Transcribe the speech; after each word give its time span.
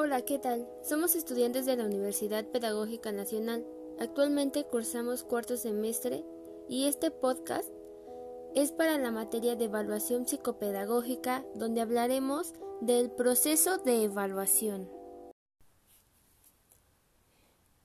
Hola, 0.00 0.22
¿qué 0.22 0.38
tal? 0.38 0.70
Somos 0.80 1.16
estudiantes 1.16 1.66
de 1.66 1.74
la 1.74 1.84
Universidad 1.84 2.44
Pedagógica 2.46 3.10
Nacional. 3.10 3.66
Actualmente 3.98 4.62
cursamos 4.62 5.24
cuarto 5.24 5.56
semestre 5.56 6.24
y 6.68 6.86
este 6.86 7.10
podcast 7.10 7.68
es 8.54 8.70
para 8.70 8.96
la 8.96 9.10
materia 9.10 9.56
de 9.56 9.64
evaluación 9.64 10.24
psicopedagógica 10.24 11.44
donde 11.56 11.80
hablaremos 11.80 12.54
del 12.80 13.10
proceso 13.10 13.78
de 13.78 14.04
evaluación. 14.04 14.88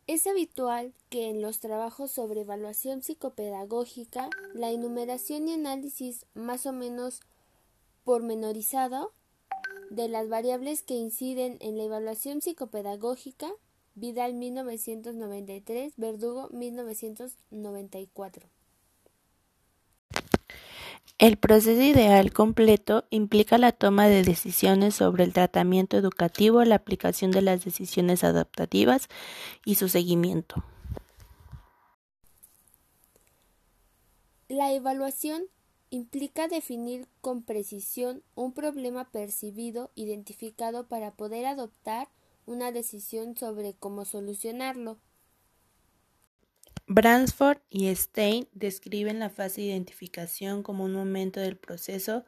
Es 0.05 0.27
habitual 0.27 0.93
que 1.09 1.31
en 1.31 1.41
los 1.41 1.61
trabajos 1.61 2.11
sobre 2.11 2.41
evaluación 2.41 3.01
psicopedagógica 3.01 4.29
la 4.53 4.69
enumeración 4.69 5.47
y 5.47 5.53
análisis 5.53 6.27
más 6.35 6.67
o 6.67 6.73
menos 6.73 7.21
pormenorizado 8.03 9.13
de 9.93 10.07
las 10.07 10.27
variables 10.27 10.81
que 10.81 10.95
inciden 10.95 11.57
en 11.59 11.77
la 11.77 11.83
evaluación 11.83 12.41
psicopedagógica, 12.41 13.51
Vidal 13.93 14.33
1993, 14.33 15.93
Verdugo 15.97 16.49
1994. 16.51 18.49
El 21.19 21.37
proceso 21.37 21.79
ideal 21.79 22.33
completo 22.33 23.05
implica 23.11 23.59
la 23.59 23.71
toma 23.71 24.07
de 24.07 24.23
decisiones 24.23 24.95
sobre 24.95 25.25
el 25.25 25.31
tratamiento 25.31 25.95
educativo, 25.95 26.63
la 26.63 26.73
aplicación 26.73 27.29
de 27.29 27.43
las 27.43 27.63
decisiones 27.63 28.23
adaptativas 28.23 29.09
y 29.63 29.75
su 29.75 29.89
seguimiento. 29.89 30.63
La 34.47 34.73
evaluación 34.73 35.43
implica 35.93 36.47
definir 36.47 37.07
con 37.21 37.43
precisión 37.43 38.23
un 38.33 38.51
problema 38.51 39.11
percibido, 39.11 39.91
identificado 39.93 40.87
para 40.87 41.11
poder 41.11 41.45
adoptar 41.45 42.07
una 42.47 42.71
decisión 42.71 43.37
sobre 43.37 43.75
cómo 43.75 44.03
solucionarlo. 44.03 44.97
Bransford 46.87 47.59
y 47.69 47.93
Stein 47.93 48.47
describen 48.53 49.19
la 49.19 49.29
fase 49.29 49.61
de 49.61 49.67
identificación 49.67 50.63
como 50.63 50.83
un 50.83 50.93
momento 50.93 51.39
del 51.39 51.57
proceso 51.57 52.25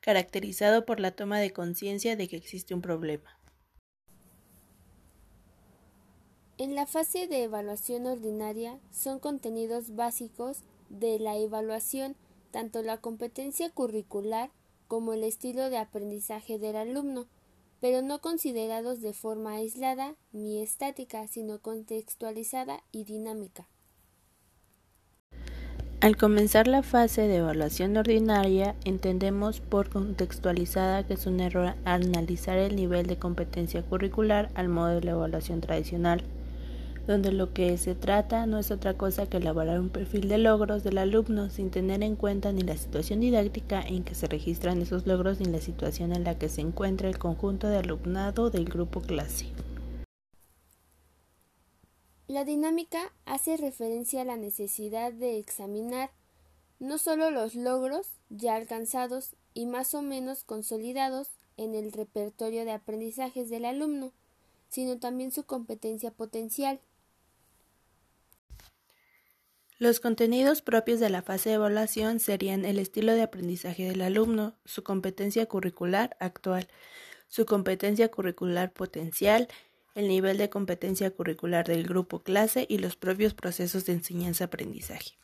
caracterizado 0.00 0.84
por 0.84 1.00
la 1.00 1.12
toma 1.12 1.40
de 1.40 1.54
conciencia 1.54 2.16
de 2.16 2.28
que 2.28 2.36
existe 2.36 2.74
un 2.74 2.82
problema. 2.82 3.40
En 6.58 6.74
la 6.74 6.84
fase 6.84 7.28
de 7.28 7.44
evaluación 7.44 8.04
ordinaria 8.04 8.78
son 8.92 9.20
contenidos 9.20 9.96
básicos 9.96 10.58
de 10.90 11.18
la 11.18 11.38
evaluación 11.38 12.14
tanto 12.50 12.82
la 12.82 13.00
competencia 13.00 13.70
curricular 13.70 14.50
como 14.88 15.12
el 15.12 15.24
estilo 15.24 15.70
de 15.70 15.78
aprendizaje 15.78 16.58
del 16.58 16.76
alumno, 16.76 17.26
pero 17.80 18.02
no 18.02 18.20
considerados 18.20 19.00
de 19.00 19.12
forma 19.12 19.54
aislada 19.54 20.16
ni 20.32 20.62
estática, 20.62 21.26
sino 21.28 21.60
contextualizada 21.60 22.82
y 22.92 23.04
dinámica. 23.04 23.68
Al 26.00 26.16
comenzar 26.16 26.68
la 26.68 26.82
fase 26.82 27.22
de 27.22 27.36
evaluación 27.36 27.96
ordinaria, 27.96 28.76
entendemos 28.84 29.60
por 29.60 29.88
contextualizada 29.88 31.06
que 31.06 31.14
es 31.14 31.26
un 31.26 31.40
error 31.40 31.74
analizar 31.84 32.58
el 32.58 32.76
nivel 32.76 33.06
de 33.06 33.18
competencia 33.18 33.82
curricular 33.82 34.50
al 34.54 34.68
modo 34.68 34.94
de 34.94 35.00
la 35.00 35.12
evaluación 35.12 35.62
tradicional 35.62 36.22
donde 37.06 37.32
lo 37.32 37.52
que 37.52 37.78
se 37.78 37.94
trata 37.94 38.46
no 38.46 38.58
es 38.58 38.70
otra 38.70 38.94
cosa 38.94 39.28
que 39.28 39.36
elaborar 39.36 39.78
un 39.78 39.90
perfil 39.90 40.28
de 40.28 40.38
logros 40.38 40.82
del 40.82 40.98
alumno 40.98 41.50
sin 41.50 41.70
tener 41.70 42.02
en 42.02 42.16
cuenta 42.16 42.52
ni 42.52 42.62
la 42.62 42.76
situación 42.76 43.20
didáctica 43.20 43.80
en 43.80 44.04
que 44.04 44.14
se 44.14 44.26
registran 44.26 44.82
esos 44.82 45.06
logros 45.06 45.40
ni 45.40 45.46
la 45.46 45.60
situación 45.60 46.12
en 46.12 46.24
la 46.24 46.38
que 46.38 46.48
se 46.48 46.60
encuentra 46.60 47.08
el 47.08 47.18
conjunto 47.18 47.68
de 47.68 47.78
alumnado 47.78 48.50
del 48.50 48.64
grupo 48.64 49.00
clase. 49.00 49.46
La 52.28 52.44
dinámica 52.44 53.12
hace 53.24 53.56
referencia 53.56 54.22
a 54.22 54.24
la 54.24 54.36
necesidad 54.36 55.12
de 55.12 55.38
examinar 55.38 56.10
no 56.80 56.98
solo 56.98 57.30
los 57.30 57.54
logros 57.54 58.08
ya 58.30 58.56
alcanzados 58.56 59.36
y 59.54 59.66
más 59.66 59.94
o 59.94 60.02
menos 60.02 60.44
consolidados 60.44 61.30
en 61.56 61.74
el 61.74 61.92
repertorio 61.92 62.64
de 62.64 62.72
aprendizajes 62.72 63.48
del 63.48 63.64
alumno, 63.64 64.12
sino 64.68 64.98
también 64.98 65.32
su 65.32 65.44
competencia 65.44 66.10
potencial. 66.10 66.80
Los 69.78 70.00
contenidos 70.00 70.62
propios 70.62 71.00
de 71.00 71.10
la 71.10 71.20
fase 71.20 71.50
de 71.50 71.56
evaluación 71.56 72.18
serían 72.18 72.64
el 72.64 72.78
estilo 72.78 73.12
de 73.12 73.20
aprendizaje 73.20 73.84
del 73.84 74.00
alumno, 74.00 74.54
su 74.64 74.82
competencia 74.82 75.44
curricular 75.44 76.16
actual, 76.18 76.66
su 77.28 77.44
competencia 77.44 78.10
curricular 78.10 78.72
potencial, 78.72 79.48
el 79.94 80.08
nivel 80.08 80.38
de 80.38 80.48
competencia 80.48 81.10
curricular 81.10 81.66
del 81.66 81.86
grupo 81.86 82.20
clase 82.20 82.64
y 82.66 82.78
los 82.78 82.96
propios 82.96 83.34
procesos 83.34 83.84
de 83.84 83.92
enseñanza-aprendizaje. 83.92 85.18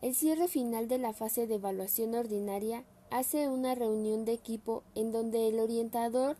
El 0.00 0.14
cierre 0.14 0.46
final 0.46 0.86
de 0.86 0.98
la 0.98 1.12
fase 1.12 1.48
de 1.48 1.56
evaluación 1.56 2.14
ordinaria 2.14 2.84
hace 3.10 3.48
una 3.48 3.74
reunión 3.74 4.24
de 4.24 4.32
equipo 4.32 4.84
en 4.94 5.10
donde 5.10 5.48
el 5.48 5.58
orientador 5.58 6.36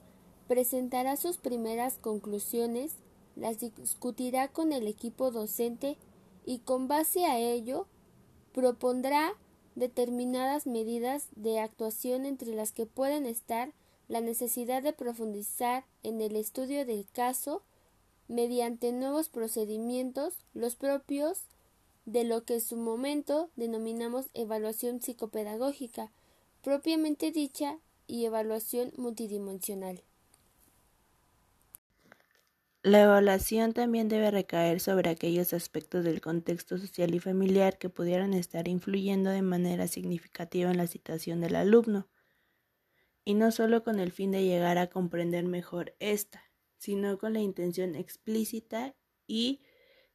presentará 0.46 1.16
sus 1.16 1.38
primeras 1.38 1.98
conclusiones 1.98 2.94
las 3.36 3.58
discutirá 3.58 4.48
con 4.48 4.72
el 4.72 4.86
equipo 4.86 5.30
docente 5.30 5.96
y 6.44 6.58
con 6.58 6.88
base 6.88 7.24
a 7.26 7.38
ello 7.38 7.86
propondrá 8.52 9.34
determinadas 9.74 10.66
medidas 10.66 11.28
de 11.34 11.58
actuación 11.58 12.26
entre 12.26 12.54
las 12.54 12.72
que 12.72 12.86
pueden 12.86 13.26
estar 13.26 13.72
la 14.08 14.20
necesidad 14.20 14.82
de 14.82 14.92
profundizar 14.92 15.84
en 16.02 16.20
el 16.20 16.36
estudio 16.36 16.84
del 16.84 17.06
caso 17.12 17.62
mediante 18.28 18.92
nuevos 18.92 19.28
procedimientos, 19.28 20.34
los 20.52 20.76
propios 20.76 21.42
de 22.06 22.24
lo 22.24 22.44
que 22.44 22.54
en 22.54 22.60
su 22.60 22.76
momento 22.76 23.50
denominamos 23.56 24.26
evaluación 24.34 25.00
psicopedagógica, 25.00 26.12
propiamente 26.62 27.32
dicha, 27.32 27.78
y 28.06 28.26
evaluación 28.26 28.92
multidimensional. 28.96 30.02
La 32.84 33.00
evaluación 33.00 33.72
también 33.72 34.10
debe 34.10 34.30
recaer 34.30 34.78
sobre 34.78 35.08
aquellos 35.08 35.54
aspectos 35.54 36.04
del 36.04 36.20
contexto 36.20 36.76
social 36.76 37.14
y 37.14 37.18
familiar 37.18 37.78
que 37.78 37.88
pudieran 37.88 38.34
estar 38.34 38.68
influyendo 38.68 39.30
de 39.30 39.40
manera 39.40 39.88
significativa 39.88 40.70
en 40.70 40.76
la 40.76 40.86
situación 40.86 41.40
del 41.40 41.56
alumno, 41.56 42.10
y 43.24 43.32
no 43.32 43.52
solo 43.52 43.82
con 43.82 44.00
el 44.00 44.12
fin 44.12 44.32
de 44.32 44.44
llegar 44.44 44.76
a 44.76 44.90
comprender 44.90 45.44
mejor 45.44 45.94
esta, 45.98 46.42
sino 46.76 47.16
con 47.16 47.32
la 47.32 47.40
intención 47.40 47.94
explícita 47.94 48.94
y 49.26 49.62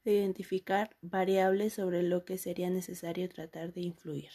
de 0.03 0.13
identificar 0.13 0.95
variables 1.01 1.73
sobre 1.73 2.03
lo 2.03 2.23
que 2.23 2.37
sería 2.37 2.69
necesario 2.69 3.27
tratar 3.29 3.73
de 3.73 3.81
influir. 3.81 4.29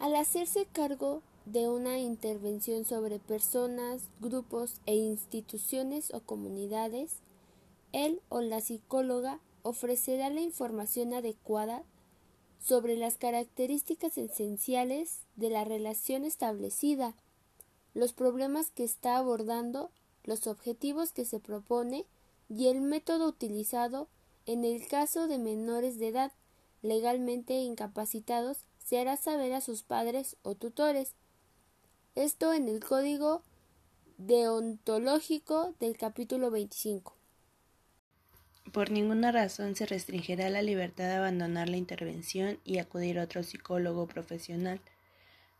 Al 0.00 0.16
hacerse 0.16 0.66
cargo 0.72 1.22
de 1.52 1.68
una 1.68 1.98
intervención 1.98 2.84
sobre 2.84 3.18
personas, 3.18 4.02
grupos 4.20 4.80
e 4.84 4.96
instituciones 4.96 6.12
o 6.12 6.20
comunidades, 6.20 7.16
él 7.92 8.20
o 8.28 8.42
la 8.42 8.60
psicóloga 8.60 9.40
ofrecerá 9.62 10.28
la 10.28 10.42
información 10.42 11.14
adecuada 11.14 11.84
sobre 12.60 12.96
las 12.96 13.16
características 13.16 14.18
esenciales 14.18 15.20
de 15.36 15.48
la 15.48 15.64
relación 15.64 16.24
establecida, 16.24 17.14
los 17.94 18.12
problemas 18.12 18.70
que 18.70 18.84
está 18.84 19.16
abordando, 19.16 19.90
los 20.24 20.46
objetivos 20.46 21.12
que 21.12 21.24
se 21.24 21.40
propone 21.40 22.04
y 22.50 22.66
el 22.66 22.82
método 22.82 23.26
utilizado 23.26 24.08
en 24.44 24.66
el 24.66 24.86
caso 24.86 25.28
de 25.28 25.38
menores 25.38 25.98
de 25.98 26.08
edad. 26.08 26.32
Legalmente 26.82 27.54
incapacitados 27.54 28.58
se 28.84 28.98
hará 28.98 29.16
saber 29.16 29.54
a 29.54 29.62
sus 29.62 29.82
padres 29.82 30.36
o 30.42 30.54
tutores 30.54 31.14
esto 32.18 32.52
en 32.52 32.68
el 32.68 32.80
Código 32.80 33.42
Deontológico 34.16 35.76
del 35.78 35.96
capítulo 35.96 36.50
25. 36.50 37.14
Por 38.72 38.90
ninguna 38.90 39.30
razón 39.30 39.76
se 39.76 39.86
restringirá 39.86 40.50
la 40.50 40.62
libertad 40.62 41.04
de 41.04 41.14
abandonar 41.14 41.68
la 41.68 41.76
intervención 41.76 42.58
y 42.64 42.78
acudir 42.78 43.20
a 43.20 43.22
otro 43.22 43.44
psicólogo 43.44 44.08
profesional. 44.08 44.80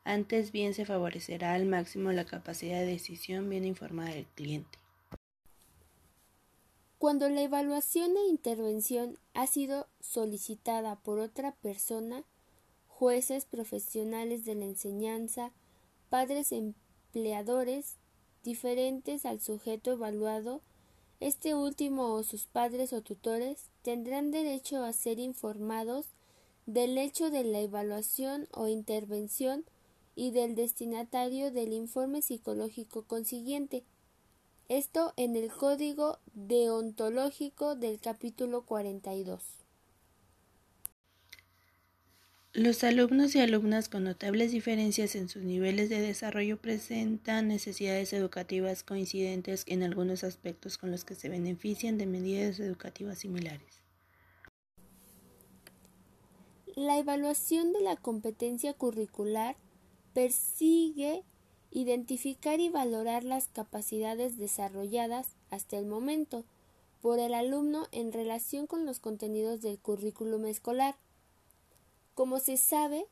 Antes 0.03 0.51
bien 0.51 0.75
se 0.75 0.85
favorecerá 0.85 1.55
al 1.55 1.65
máximo 1.65 2.11
la 2.11 2.25
capacidad 2.25 2.81
de 2.81 2.87
decisión 2.87 3.49
bien 3.49 3.65
informada 3.65 4.11
del 4.11 4.27
cliente. 4.27 4.81
Cuando 6.99 7.29
la 7.29 7.43
evaluación 7.43 8.17
e 8.17 8.31
intervención 8.31 9.17
ha 9.33 9.47
sido 9.47 9.87
solicitada 10.01 10.97
por 10.97 11.21
otra 11.21 11.53
persona, 11.53 12.25
jueces 12.89 13.45
profesionales 13.45 14.45
de 14.45 14.57
la 14.57 14.65
enseñanza, 14.65 15.53
padres 16.09 16.53
empleadores 16.53 17.97
diferentes 18.43 19.25
al 19.27 19.41
sujeto 19.41 19.93
evaluado, 19.93 20.63
este 21.21 21.55
último 21.55 22.15
o 22.15 22.23
sus 22.23 22.47
padres 22.47 22.93
o 22.93 23.03
tutores 23.03 23.71
tendrán 23.83 24.31
derecho 24.31 24.85
a 24.85 24.93
ser 24.93 25.19
informados 25.19 26.07
del 26.67 26.97
hecho 26.99 27.31
de 27.31 27.45
la 27.45 27.61
evaluación 27.61 28.47
o 28.53 28.69
intervención 28.69 29.65
y 30.15 30.31
del 30.31 30.55
destinatario 30.55 31.51
del 31.51 31.73
informe 31.73 32.23
psicológico 32.23 33.03
consiguiente. 33.03 33.85
Esto 34.69 35.13
en 35.17 35.35
el 35.37 35.51
Código 35.51 36.19
Deontológico 36.35 37.75
del 37.75 38.01
capítulo 38.01 38.63
42. 38.63 39.68
Los 42.59 42.83
alumnos 42.83 43.37
y 43.37 43.39
alumnas 43.39 43.89
con 43.89 44.03
notables 44.03 44.51
diferencias 44.51 45.15
en 45.15 45.29
sus 45.29 45.45
niveles 45.45 45.91
de 45.91 46.01
desarrollo 46.01 46.57
presentan 46.57 47.47
necesidades 47.47 48.13
educativas 48.13 48.83
coincidentes 48.83 49.63
en 49.69 49.85
algunos 49.85 50.25
aspectos 50.25 50.77
con 50.77 50.91
los 50.91 51.05
que 51.05 51.15
se 51.15 51.29
benefician 51.29 51.99
de 51.99 52.07
medidas 52.07 52.59
educativas 52.59 53.19
similares. 53.19 53.85
La 56.75 56.99
evaluación 56.99 57.73
de 57.73 57.81
la 57.81 57.95
competencia 57.95 58.75
curricular 58.75 59.55
persigue 60.13 61.23
identificar 61.71 62.59
y 62.59 62.71
valorar 62.71 63.23
las 63.23 63.47
capacidades 63.47 64.37
desarrolladas 64.37 65.29
hasta 65.51 65.79
el 65.79 65.87
momento 65.87 66.45
por 67.03 67.21
el 67.21 67.35
alumno 67.35 67.87
en 67.93 68.13
relación 68.13 68.67
con 68.67 68.85
los 68.85 68.99
contenidos 68.99 69.63
del 69.63 69.79
currículum 69.79 70.47
escolar. 70.47 70.97
Como 72.19 72.41
se 72.41 72.57
sabe, 72.57 73.07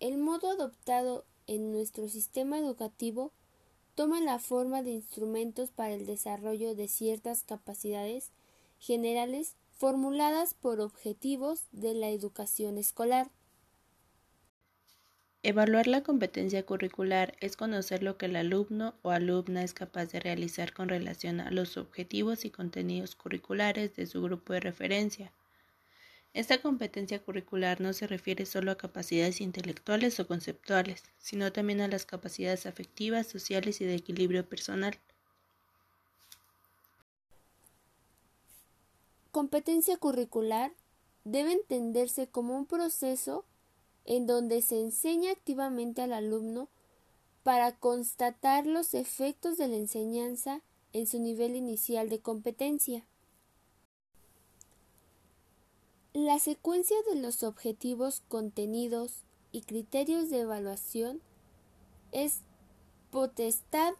el 0.00 0.18
modo 0.18 0.50
adoptado 0.50 1.24
en 1.46 1.70
nuestro 1.70 2.08
sistema 2.08 2.58
educativo 2.58 3.30
toma 3.94 4.20
la 4.20 4.40
forma 4.40 4.82
de 4.82 4.90
instrumentos 4.90 5.70
para 5.70 5.94
el 5.94 6.04
desarrollo 6.04 6.74
de 6.74 6.88
ciertas 6.88 7.44
capacidades 7.44 8.32
generales 8.80 9.54
formuladas 9.78 10.54
por 10.54 10.80
objetivos 10.80 11.62
de 11.70 11.94
la 11.94 12.08
educación 12.08 12.76
escolar. 12.76 13.30
Evaluar 15.44 15.86
la 15.86 16.02
competencia 16.02 16.66
curricular 16.66 17.36
es 17.38 17.56
conocer 17.56 18.02
lo 18.02 18.16
que 18.16 18.26
el 18.26 18.34
alumno 18.34 18.94
o 19.02 19.10
alumna 19.10 19.62
es 19.62 19.74
capaz 19.74 20.06
de 20.06 20.18
realizar 20.18 20.72
con 20.72 20.88
relación 20.88 21.38
a 21.38 21.52
los 21.52 21.76
objetivos 21.76 22.44
y 22.44 22.50
contenidos 22.50 23.14
curriculares 23.14 23.94
de 23.94 24.06
su 24.06 24.20
grupo 24.20 24.54
de 24.54 24.58
referencia. 24.58 25.30
Esta 26.32 26.62
competencia 26.62 27.22
curricular 27.22 27.80
no 27.80 27.92
se 27.92 28.06
refiere 28.06 28.46
solo 28.46 28.70
a 28.70 28.76
capacidades 28.76 29.40
intelectuales 29.40 30.20
o 30.20 30.28
conceptuales, 30.28 31.02
sino 31.18 31.52
también 31.52 31.80
a 31.80 31.88
las 31.88 32.06
capacidades 32.06 32.66
afectivas, 32.66 33.26
sociales 33.26 33.80
y 33.80 33.84
de 33.84 33.96
equilibrio 33.96 34.48
personal. 34.48 34.96
Competencia 39.32 39.96
curricular 39.96 40.72
debe 41.24 41.52
entenderse 41.52 42.28
como 42.28 42.56
un 42.56 42.66
proceso 42.66 43.44
en 44.04 44.26
donde 44.26 44.62
se 44.62 44.80
enseña 44.80 45.32
activamente 45.32 46.02
al 46.02 46.12
alumno 46.12 46.68
para 47.42 47.76
constatar 47.76 48.66
los 48.66 48.94
efectos 48.94 49.56
de 49.56 49.68
la 49.68 49.76
enseñanza 49.76 50.62
en 50.92 51.06
su 51.06 51.18
nivel 51.18 51.56
inicial 51.56 52.08
de 52.08 52.20
competencia. 52.20 53.04
La 56.12 56.40
secuencia 56.40 56.96
de 57.08 57.20
los 57.20 57.44
objetivos, 57.44 58.24
contenidos 58.26 59.22
y 59.52 59.60
criterios 59.60 60.28
de 60.28 60.40
evaluación 60.40 61.20
es 62.10 62.42
potestad 63.12 63.92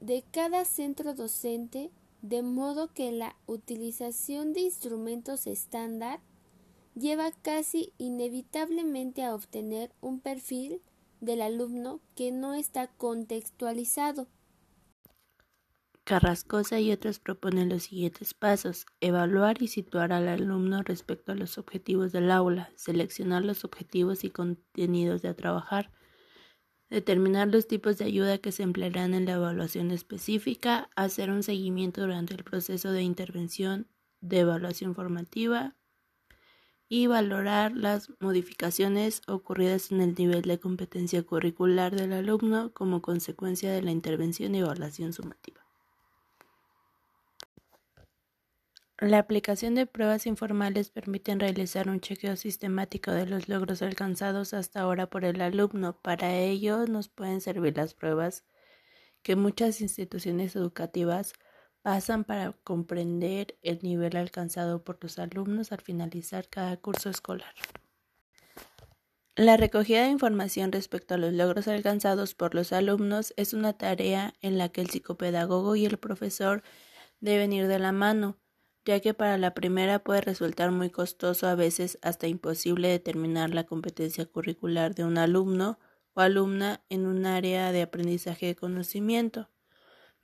de 0.00 0.22
cada 0.30 0.66
centro 0.66 1.14
docente 1.14 1.90
de 2.20 2.42
modo 2.42 2.92
que 2.92 3.12
la 3.12 3.34
utilización 3.46 4.52
de 4.52 4.60
instrumentos 4.60 5.46
estándar 5.46 6.20
lleva 6.94 7.32
casi 7.32 7.94
inevitablemente 7.96 9.24
a 9.24 9.34
obtener 9.34 9.90
un 10.02 10.20
perfil 10.20 10.82
del 11.22 11.40
alumno 11.40 12.00
que 12.14 12.30
no 12.30 12.52
está 12.52 12.88
contextualizado. 12.88 14.26
Carrascosa 16.04 16.80
y 16.80 16.92
otros 16.92 17.18
proponen 17.18 17.70
los 17.70 17.84
siguientes 17.84 18.34
pasos. 18.34 18.84
Evaluar 19.00 19.62
y 19.62 19.68
situar 19.68 20.12
al 20.12 20.28
alumno 20.28 20.82
respecto 20.82 21.32
a 21.32 21.34
los 21.34 21.56
objetivos 21.56 22.12
del 22.12 22.30
aula, 22.30 22.70
seleccionar 22.76 23.42
los 23.42 23.64
objetivos 23.64 24.22
y 24.22 24.30
contenidos 24.30 25.22
de 25.22 25.32
trabajar, 25.32 25.90
determinar 26.90 27.48
los 27.48 27.66
tipos 27.66 27.96
de 27.96 28.04
ayuda 28.04 28.36
que 28.36 28.52
se 28.52 28.64
emplearán 28.64 29.14
en 29.14 29.24
la 29.24 29.32
evaluación 29.32 29.90
específica, 29.90 30.90
hacer 30.94 31.30
un 31.30 31.42
seguimiento 31.42 32.02
durante 32.02 32.34
el 32.34 32.44
proceso 32.44 32.92
de 32.92 33.02
intervención 33.02 33.88
de 34.20 34.40
evaluación 34.40 34.94
formativa, 34.94 35.74
y 36.86 37.06
valorar 37.06 37.74
las 37.74 38.12
modificaciones 38.20 39.22
ocurridas 39.26 39.90
en 39.90 40.02
el 40.02 40.14
nivel 40.14 40.42
de 40.42 40.60
competencia 40.60 41.22
curricular 41.22 41.96
del 41.96 42.12
alumno 42.12 42.72
como 42.74 43.00
consecuencia 43.00 43.72
de 43.72 43.82
la 43.82 43.90
intervención 43.90 44.54
y 44.54 44.58
evaluación 44.58 45.14
sumativa. 45.14 45.63
La 48.98 49.18
aplicación 49.18 49.74
de 49.74 49.86
pruebas 49.86 50.24
informales 50.24 50.90
permite 50.90 51.34
realizar 51.34 51.88
un 51.88 52.00
chequeo 52.00 52.36
sistemático 52.36 53.10
de 53.10 53.26
los 53.26 53.48
logros 53.48 53.82
alcanzados 53.82 54.54
hasta 54.54 54.80
ahora 54.80 55.10
por 55.10 55.24
el 55.24 55.40
alumno. 55.40 56.00
Para 56.00 56.36
ello 56.36 56.86
nos 56.86 57.08
pueden 57.08 57.40
servir 57.40 57.76
las 57.76 57.92
pruebas 57.92 58.44
que 59.22 59.34
muchas 59.34 59.80
instituciones 59.80 60.54
educativas 60.54 61.32
pasan 61.82 62.22
para 62.22 62.52
comprender 62.62 63.58
el 63.62 63.80
nivel 63.82 64.16
alcanzado 64.16 64.84
por 64.84 64.98
los 65.02 65.18
alumnos 65.18 65.72
al 65.72 65.80
finalizar 65.80 66.48
cada 66.48 66.76
curso 66.76 67.10
escolar. 67.10 67.52
La 69.34 69.56
recogida 69.56 70.04
de 70.04 70.10
información 70.10 70.70
respecto 70.70 71.14
a 71.14 71.18
los 71.18 71.32
logros 71.32 71.66
alcanzados 71.66 72.36
por 72.36 72.54
los 72.54 72.72
alumnos 72.72 73.34
es 73.36 73.54
una 73.54 73.72
tarea 73.72 74.34
en 74.40 74.56
la 74.56 74.68
que 74.68 74.82
el 74.82 74.88
psicopedagogo 74.88 75.74
y 75.74 75.84
el 75.84 75.98
profesor 75.98 76.62
deben 77.18 77.52
ir 77.52 77.66
de 77.66 77.80
la 77.80 77.90
mano, 77.90 78.38
ya 78.84 79.00
que 79.00 79.14
para 79.14 79.38
la 79.38 79.54
primera 79.54 79.98
puede 79.98 80.20
resultar 80.20 80.70
muy 80.70 80.90
costoso, 80.90 81.46
a 81.46 81.54
veces 81.54 81.98
hasta 82.02 82.26
imposible 82.26 82.88
determinar 82.88 83.54
la 83.54 83.64
competencia 83.64 84.26
curricular 84.26 84.94
de 84.94 85.04
un 85.04 85.18
alumno 85.18 85.78
o 86.14 86.20
alumna 86.20 86.84
en 86.88 87.06
un 87.06 87.26
área 87.26 87.72
de 87.72 87.82
aprendizaje 87.82 88.46
de 88.46 88.56
conocimiento 88.56 89.48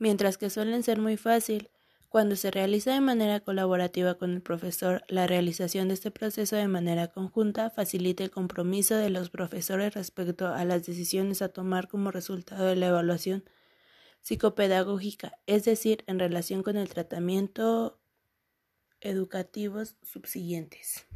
mientras 0.00 0.38
que 0.38 0.50
suelen 0.50 0.82
ser 0.82 0.98
muy 0.98 1.16
fácil. 1.16 1.70
Cuando 2.08 2.34
se 2.34 2.50
realiza 2.50 2.92
de 2.92 3.00
manera 3.00 3.38
colaborativa 3.38 4.14
con 4.14 4.32
el 4.32 4.42
profesor, 4.42 5.04
la 5.06 5.28
realización 5.28 5.86
de 5.86 5.94
este 5.94 6.10
proceso 6.10 6.56
de 6.56 6.66
manera 6.66 7.06
conjunta 7.06 7.70
facilita 7.70 8.24
el 8.24 8.32
compromiso 8.32 8.96
de 8.96 9.10
los 9.10 9.30
profesores 9.30 9.94
respecto 9.94 10.48
a 10.48 10.64
las 10.64 10.84
decisiones 10.84 11.40
a 11.40 11.50
tomar 11.50 11.86
como 11.86 12.10
resultado 12.10 12.66
de 12.66 12.74
la 12.74 12.88
evaluación 12.88 13.44
psicopedagógica, 14.22 15.38
es 15.46 15.64
decir, 15.64 16.02
en 16.08 16.18
relación 16.18 16.64
con 16.64 16.76
el 16.76 16.88
tratamiento 16.88 17.99
educativos 19.00 19.96
subsiguientes. 20.02 21.06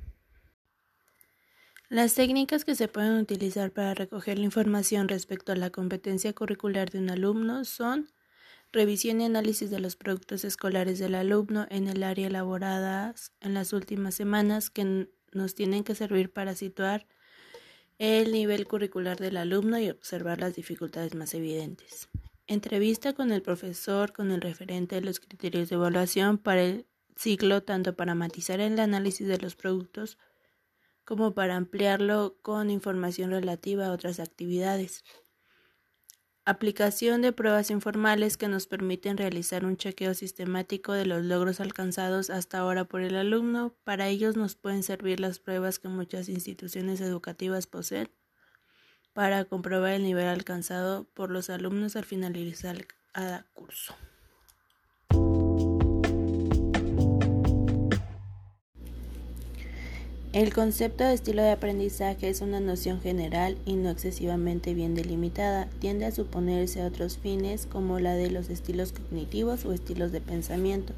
Las 1.89 2.15
técnicas 2.15 2.65
que 2.65 2.75
se 2.75 2.89
pueden 2.89 3.19
utilizar 3.19 3.71
para 3.71 3.95
recoger 3.95 4.39
la 4.39 4.45
información 4.45 5.09
respecto 5.09 5.53
a 5.53 5.57
la 5.57 5.71
competencia 5.71 6.33
curricular 6.33 6.91
de 6.91 6.99
un 6.99 7.11
alumno 7.11 7.65
son 7.65 8.09
Revisión 8.75 9.21
y 9.21 9.25
análisis 9.25 9.71
de 9.71 9.79
los 9.79 9.95
productos 9.95 10.45
escolares 10.45 10.99
del 10.99 11.15
alumno 11.15 11.65
en 11.71 11.87
el 11.87 12.03
área 12.03 12.27
elaboradas 12.27 13.31
en 13.41 13.55
las 13.55 13.73
últimas 13.73 14.17
semanas 14.17 14.69
que 14.69 15.09
nos 15.31 15.55
tienen 15.55 15.85
que 15.85 15.95
servir 15.95 16.33
para 16.33 16.57
situar 16.57 17.07
el 18.01 18.33
nivel 18.33 18.67
curricular 18.67 19.17
del 19.17 19.37
alumno 19.37 19.79
y 19.79 19.91
observar 19.91 20.41
las 20.41 20.57
dificultades 20.57 21.15
más 21.15 21.35
evidentes. 21.35 22.09
Entrevista 22.49 23.13
con 23.13 23.31
el 23.31 23.43
profesor 23.43 24.13
con 24.13 24.33
el 24.33 24.41
referente 24.41 24.97
de 24.97 25.03
los 25.03 25.21
criterios 25.21 25.69
de 25.69 25.77
evaluación 25.77 26.39
para 26.39 26.63
el 26.65 26.87
ciclo, 27.17 27.63
tanto 27.63 27.97
para 27.97 28.15
matizar 28.15 28.61
el 28.61 28.79
análisis 28.79 29.27
de 29.27 29.39
los 29.39 29.57
productos 29.57 30.19
como 31.05 31.35
para 31.35 31.57
ampliarlo 31.57 32.37
con 32.43 32.71
información 32.71 33.31
relativa 33.31 33.87
a 33.87 33.93
otras 33.93 34.21
actividades. 34.21 35.05
Aplicación 36.47 37.23
de 37.23 37.33
pruebas 37.33 37.71
informales 37.71 38.37
que 38.37 38.49
nos 38.49 38.67
permiten 38.67 39.17
realizar 39.17 39.65
un 39.65 39.79
chequeo 39.79 40.13
sistemático 40.13 40.93
de 40.93 41.07
los 41.07 41.25
logros 41.25 41.59
alcanzados 41.59 42.29
hasta 42.29 42.59
ahora 42.59 42.85
por 42.85 43.01
el 43.01 43.17
alumno. 43.17 43.75
Para 43.85 44.09
ellos 44.09 44.37
nos 44.37 44.55
pueden 44.55 44.83
servir 44.83 45.21
las 45.21 45.39
pruebas 45.39 45.79
que 45.79 45.89
muchas 45.89 46.29
instituciones 46.29 47.01
educativas 47.01 47.67
poseen 47.67 48.11
para 49.15 49.47
comprobar 49.47 49.93
el 49.93 50.03
nivel 50.03 50.27
alcanzado 50.27 51.05
por 51.15 51.31
los 51.31 51.49
alumnos 51.49 51.97
al 51.97 52.05
finalizar 52.05 52.87
cada 53.13 53.47
curso. 53.55 53.95
El 60.35 60.53
concepto 60.53 61.05
de 61.05 61.15
estilo 61.15 61.43
de 61.43 61.53
aprendizaje 61.53 62.29
es 62.29 62.41
una 62.41 62.59
noción 62.59 63.01
general 63.01 63.57
y 63.67 63.75
no 63.75 63.89
excesivamente 63.89 64.75
bien 64.75 64.97
delimitada. 64.97 65.69
Tiende 65.79 66.07
a 66.07 66.11
suponerse 66.11 66.83
a 66.83 66.89
otros 66.89 67.19
fines 67.19 67.67
como 67.67 68.01
la 68.01 68.15
de 68.15 68.33
los 68.33 68.51
estilos 68.51 68.91
cognitivos 68.91 69.65
o 69.65 69.73
estilos 69.73 70.11
de 70.11 70.21
pensamiento. 70.21 70.93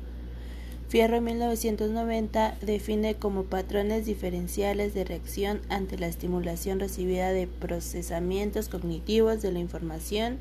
Fierro 0.89 1.21
1990 1.21 2.57
define 2.63 3.17
como 3.17 3.45
patrones 3.45 4.07
diferenciales 4.07 4.95
de 4.95 5.05
reacción 5.05 5.61
ante 5.69 5.99
la 5.99 6.07
estimulación 6.07 6.81
recibida 6.81 7.31
de 7.31 7.47
procesamientos 7.47 8.71
cognitivos 8.71 9.43
de 9.43 9.53
la 9.53 9.59
información 9.59 10.39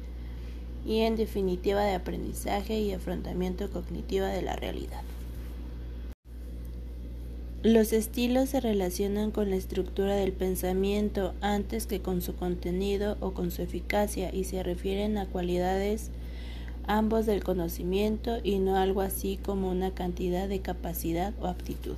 y 0.86 1.02
en 1.02 1.18
definitiva 1.18 1.84
de 1.84 1.96
aprendizaje 1.96 2.80
y 2.80 2.94
afrontamiento 2.94 3.70
cognitivo 3.70 4.26
de 4.26 4.42
la 4.42 4.56
realidad. 4.56 5.02
Los 7.66 7.94
estilos 7.94 8.50
se 8.50 8.60
relacionan 8.60 9.32
con 9.32 9.50
la 9.50 9.56
estructura 9.56 10.16
del 10.16 10.34
pensamiento 10.34 11.34
antes 11.42 11.88
que 11.88 12.00
con 12.00 12.22
su 12.22 12.36
contenido 12.36 13.18
o 13.22 13.32
con 13.32 13.50
su 13.50 13.64
eficacia 13.64 14.32
y 14.32 14.44
se 14.44 14.62
refieren 14.62 15.18
a 15.18 15.26
cualidades 15.26 16.12
ambos 16.86 17.26
del 17.26 17.44
conocimiento 17.44 18.38
y 18.44 18.60
no 18.60 18.78
algo 18.78 19.02
así 19.02 19.40
como 19.44 19.72
una 19.72 19.96
cantidad 19.96 20.48
de 20.48 20.60
capacidad 20.60 21.34
o 21.42 21.48
aptitud. 21.48 21.96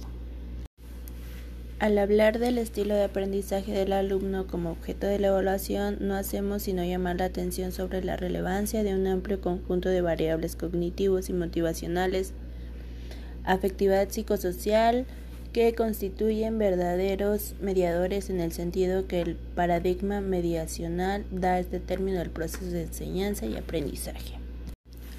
Al 1.80 1.98
hablar 1.98 2.40
del 2.40 2.60
estilo 2.60 2.96
de 2.96 3.04
aprendizaje 3.04 3.74
del 3.74 3.92
alumno 3.92 4.48
como 4.48 4.72
objeto 4.72 5.06
de 5.06 5.20
la 5.20 5.28
evaluación, 5.28 5.98
no 6.00 6.16
hacemos 6.16 6.64
sino 6.64 6.86
llamar 6.86 7.18
la 7.18 7.26
atención 7.26 7.74
sobre 7.74 8.02
la 8.06 8.16
relevancia 8.16 8.84
de 8.84 8.96
un 8.96 9.06
amplio 9.06 9.42
conjunto 9.42 9.90
de 9.90 10.00
variables 10.00 10.56
cognitivos 10.56 11.28
y 11.28 11.34
motivacionales, 11.34 12.32
afectividad 13.44 14.08
psicosocial, 14.10 15.06
que 15.58 15.74
constituyen 15.74 16.60
verdaderos 16.60 17.56
mediadores 17.60 18.30
en 18.30 18.42
el 18.42 18.52
sentido 18.52 19.08
que 19.08 19.22
el 19.22 19.36
paradigma 19.36 20.22
mediacional 20.22 21.26
da 21.32 21.58
este 21.58 21.80
término 21.80 22.22
al 22.22 22.30
proceso 22.30 22.68
de 22.68 22.84
enseñanza 22.84 23.48
y 23.48 23.58
aprendizaje. 23.58 24.36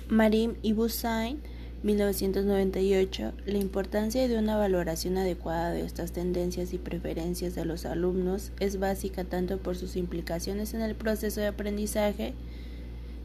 Marim 0.09 0.55
y 0.63 0.75
Busain 0.75 1.41
1998, 1.83 3.33
la 3.47 3.59
importancia 3.59 4.29
de 4.29 4.39
una 4.39 4.57
valoración 4.57 5.19
adecuada 5.19 5.73
de 5.73 5.85
estas 5.85 6.13
tendencias 6.13 6.73
y 6.73 6.79
preferencias 6.79 7.57
de 7.57 7.65
los 7.65 7.85
alumnos 7.85 8.53
es 8.61 8.79
básica 8.79 9.25
tanto 9.25 9.59
por 9.59 9.75
sus 9.75 9.97
implicaciones 9.97 10.73
en 10.73 10.83
el 10.83 10.95
proceso 10.95 11.41
de 11.41 11.49
aprendizaje, 11.49 12.35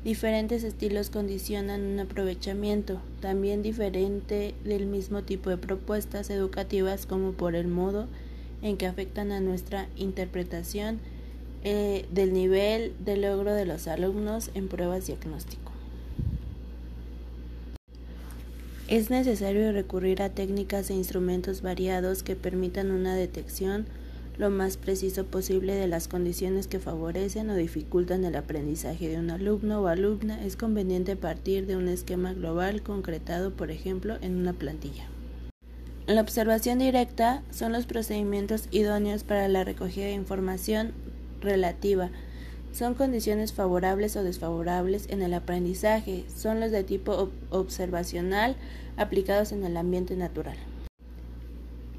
diferentes 0.03 0.63
estilos 0.63 1.09
condicionan 1.09 1.81
un 1.81 1.99
aprovechamiento, 1.99 2.99
también 3.21 3.61
diferente 3.61 4.53
del 4.63 4.85
mismo 4.85 5.23
tipo 5.23 5.49
de 5.49 5.57
propuestas 5.57 6.29
educativas 6.29 7.05
como 7.05 7.31
por 7.31 7.55
el 7.55 7.67
modo 7.67 8.07
en 8.61 8.77
que 8.77 8.87
afectan 8.87 9.31
a 9.31 9.39
nuestra 9.39 9.87
interpretación 9.95 10.99
eh, 11.63 12.05
del 12.11 12.33
nivel 12.33 12.93
de 13.05 13.17
logro 13.17 13.53
de 13.53 13.65
los 13.65 13.87
alumnos 13.87 14.51
en 14.53 14.67
pruebas 14.67 15.07
diagnósticas. 15.07 15.63
Es 18.89 19.09
necesario 19.09 19.71
recurrir 19.71 20.21
a 20.21 20.29
técnicas 20.29 20.89
e 20.89 20.93
instrumentos 20.93 21.61
variados 21.61 22.21
que 22.21 22.35
permitan 22.35 22.91
una 22.91 23.15
detección 23.15 23.85
lo 24.37 24.49
más 24.49 24.77
preciso 24.77 25.25
posible 25.25 25.75
de 25.75 25.87
las 25.87 26.07
condiciones 26.07 26.67
que 26.67 26.79
favorecen 26.79 27.49
o 27.49 27.55
dificultan 27.55 28.25
el 28.25 28.35
aprendizaje 28.35 29.07
de 29.07 29.19
un 29.19 29.29
alumno 29.29 29.81
o 29.81 29.87
alumna. 29.87 30.43
Es 30.43 30.55
conveniente 30.55 31.15
partir 31.15 31.65
de 31.65 31.77
un 31.77 31.87
esquema 31.87 32.33
global 32.33 32.81
concretado, 32.81 33.51
por 33.51 33.71
ejemplo, 33.71 34.17
en 34.21 34.35
una 34.35 34.53
plantilla. 34.53 35.05
La 36.07 36.21
observación 36.21 36.79
directa 36.79 37.43
son 37.51 37.71
los 37.71 37.85
procedimientos 37.85 38.67
idóneos 38.71 39.23
para 39.23 39.47
la 39.47 39.63
recogida 39.63 40.05
de 40.05 40.13
información 40.13 40.91
relativa 41.41 42.09
son 42.73 42.95
condiciones 42.95 43.53
favorables 43.53 44.15
o 44.15 44.23
desfavorables 44.23 45.07
en 45.09 45.21
el 45.21 45.35
aprendizaje, 45.35 46.25
son 46.35 46.59
los 46.59 46.71
de 46.71 46.83
tipo 46.83 47.31
observacional 47.51 48.55
aplicados 48.97 49.51
en 49.51 49.63
el 49.63 49.77
ambiente 49.77 50.15
natural. 50.15 50.57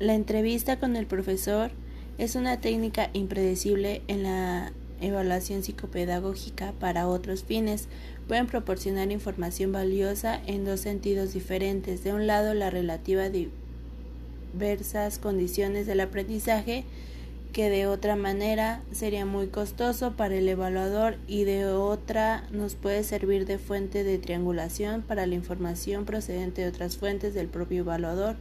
La 0.01 0.15
entrevista 0.15 0.81
con 0.81 0.97
el 0.97 1.07
profesor 1.07 1.71
es 2.19 2.37
una 2.37 2.61
técnica 2.61 3.11
impredecible 3.13 4.03
en 4.09 4.23
la 4.23 4.73
evaluación 5.01 5.63
psicopedagógica 5.63 6.73
para 6.79 7.09
otros 7.09 7.45
fines. 7.45 7.89
Pueden 8.29 8.47
proporcionar 8.47 9.11
información 9.11 9.73
valiosa 9.73 10.41
en 10.47 10.65
dos 10.65 10.81
sentidos 10.81 11.35
diferentes. 11.35 12.05
De 12.05 12.13
un 12.13 12.27
lado, 12.27 12.55
la 12.55 12.71
relativa 12.71 13.29
diversas 13.29 15.19
condiciones 15.19 15.87
del 15.87 16.01
aprendizaje 16.01 16.85
que 17.53 17.71
de 17.71 17.87
otra 17.87 18.17
manera 18.17 18.83
sería 18.91 19.25
muy 19.25 19.47
costoso 19.47 20.15
para 20.15 20.35
el 20.35 20.49
evaluador 20.49 21.17
y 21.29 21.45
de 21.45 21.67
otra 21.67 22.43
nos 22.51 22.75
puede 22.75 23.05
servir 23.05 23.47
de 23.47 23.59
fuente 23.59 24.03
de 24.03 24.19
triangulación 24.19 25.03
para 25.03 25.27
la 25.27 25.37
información 25.37 26.05
procedente 26.05 26.63
de 26.63 26.69
otras 26.69 26.97
fuentes 26.97 27.33
del 27.33 27.47
propio 27.47 27.81
evaluador, 27.81 28.35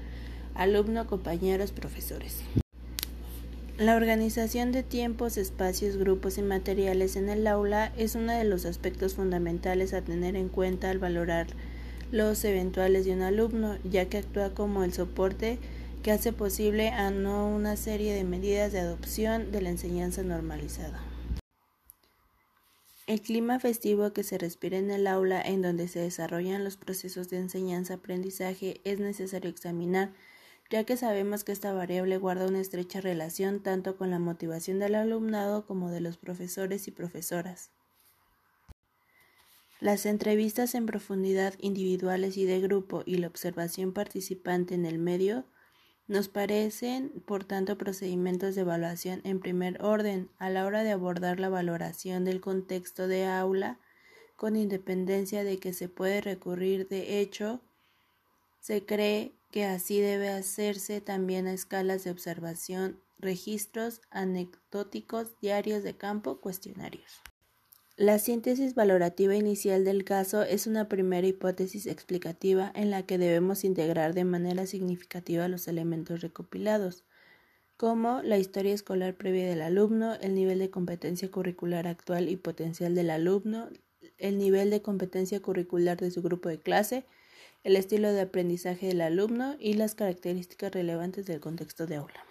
alumno, 0.56 1.06
compañeros, 1.06 1.72
profesores. 1.72 2.42
La 3.77 3.96
organización 3.96 4.72
de 4.72 4.84
tiempos, 4.84 5.36
espacios, 5.38 5.98
grupos 5.98 6.38
y 6.38 6.44
materiales 6.44 7.15
en 7.15 7.27
el 7.27 7.48
aula 7.48 7.92
es 7.98 8.13
uno 8.13 8.32
de 8.32 8.44
los 8.44 8.65
aspectos 8.65 9.15
fundamentales 9.15 9.96
a 9.96 10.03
tener 10.03 10.36
en 10.36 10.48
cuenta 10.48 10.92
al 10.92 11.00
valorar 11.00 11.48
los 12.12 12.46
eventuales 12.46 13.06
de 13.06 13.13
un 13.13 13.24
alumno, 13.24 13.80
ya 13.84 14.10
que 14.10 14.20
actúa 14.20 14.53
como 14.53 14.84
el 14.84 14.94
soporte 14.94 15.58
que 16.03 16.12
hace 16.12 16.34
posible 16.34 16.89
a 16.89 17.10
no 17.10 17.48
una 17.48 17.75
serie 17.75 18.13
de 18.13 18.24
medidas 18.24 18.72
de 18.72 18.80
adopción 18.80 19.51
de 19.51 19.62
la 19.63 19.70
enseñanza 19.70 20.22
normalizada. 20.22 21.01
El 23.08 23.22
clima 23.22 23.60
festivo 23.60 24.13
que 24.13 24.22
se 24.24 24.38
respira 24.38 24.77
en 24.77 24.92
el 24.92 25.08
aula 25.08 25.42
en 25.42 25.63
donde 25.63 25.88
se 25.88 26.00
desarrollan 26.00 26.63
los 26.63 26.77
procesos 26.77 27.30
de 27.30 27.38
enseñanza-aprendizaje 27.38 28.82
es 28.84 29.00
necesario 29.00 29.50
examinar, 29.50 30.12
ya 30.74 30.86
que 30.86 30.98
sabemos 30.98 31.44
que 31.44 31.51
esta 31.51 31.72
variable 31.72 32.18
guarda 32.18 32.48
una 32.48 32.60
estrecha 32.60 33.00
relación 33.00 33.60
tanto 33.60 33.96
con 33.96 34.10
la 34.10 34.18
motivación 34.18 34.80
del 34.80 34.96
alumnado 34.96 35.68
como 35.68 35.92
de 35.92 36.01
los 36.01 36.18
profesores 36.18 36.88
y 36.88 36.92
profesoras. 36.92 37.70
Las 39.80 40.08
entrevistas 40.08 40.74
en 40.74 40.88
profundidad 40.88 41.53
individuales 41.60 42.38
y 42.38 42.46
de 42.46 42.60
grupo 42.60 43.03
y 43.06 43.18
la 43.18 43.27
observación 43.27 43.94
participante 43.94 44.74
en 44.74 44.88
el 44.88 44.98
medio 44.98 45.46
nos 46.08 46.27
parecen, 46.27 47.22
por 47.27 47.44
tanto, 47.44 47.77
procedimientos 47.77 48.56
de 48.56 48.62
evaluación 48.62 49.22
en 49.25 49.42
primer 49.42 49.80
orden 49.80 50.27
a 50.39 50.50
la 50.50 50.65
hora 50.65 50.84
de 50.84 50.89
abordar 50.89 51.39
la 51.39 51.50
valoración 51.50 52.25
del 52.25 52.42
contexto 52.42 53.08
de 53.08 53.27
aula, 53.27 53.77
con 54.36 54.56
independencia 54.56 55.44
de 55.44 55.60
que 55.60 55.72
se 55.72 55.88
puede 55.88 56.20
recurrir 56.20 56.88
de 56.88 57.20
hecho, 57.20 57.62
se 58.60 58.84
cree 58.84 59.34
que 59.54 59.66
así 59.66 60.02
debe 60.02 60.30
hacerse 60.30 61.00
también 61.00 61.46
a 61.46 61.54
escalas 61.54 62.04
de 62.04 62.10
observación, 62.10 63.00
registros 63.20 64.02
anecdóticos, 64.10 65.40
diarios 65.42 65.84
de 65.84 65.96
campo, 65.96 66.42
cuestionarios. 66.42 67.22
La 67.96 68.18
síntesis 68.18 68.74
valorativa 68.74 69.36
inicial 69.36 69.86
del 69.86 70.06
caso 70.06 70.42
es 70.42 70.66
una 70.66 70.90
primera 70.90 71.28
hipótesis 71.28 71.86
explicativa 71.86 72.72
en 72.74 72.90
la 72.90 73.06
que 73.06 73.20
debemos 73.20 73.64
integrar 73.64 74.16
de 74.16 74.26
manera 74.26 74.66
significativa 74.66 75.48
los 75.48 75.68
elementos 75.68 76.22
recopilados, 76.22 77.04
como 77.78 78.24
la 78.24 78.40
historia 78.40 78.74
escolar 78.74 79.14
previa 79.14 79.48
del 79.48 79.62
alumno, 79.62 80.16
el 80.16 80.34
nivel 80.34 80.58
de 80.58 80.72
competencia 80.72 81.30
curricular 81.30 81.86
actual 81.86 82.28
y 82.28 82.38
potencial 82.38 82.96
del 82.96 83.12
alumno, 83.12 83.70
el 84.18 84.40
nivel 84.40 84.72
de 84.72 84.82
competencia 84.82 85.40
curricular 85.44 85.98
de 85.98 86.10
su 86.10 86.24
grupo 86.24 86.50
de 86.50 86.60
clase, 86.60 87.06
el 87.63 87.75
estilo 87.77 88.12
de 88.12 88.22
aprendizaje 88.22 88.88
del 88.88 89.01
alumno 89.01 89.55
y 89.60 89.74
las 89.74 89.96
características 89.96 90.72
relevantes 90.72 91.25
del 91.25 91.39
contexto 91.39 91.88
de 91.88 91.96
aula. 91.96 92.25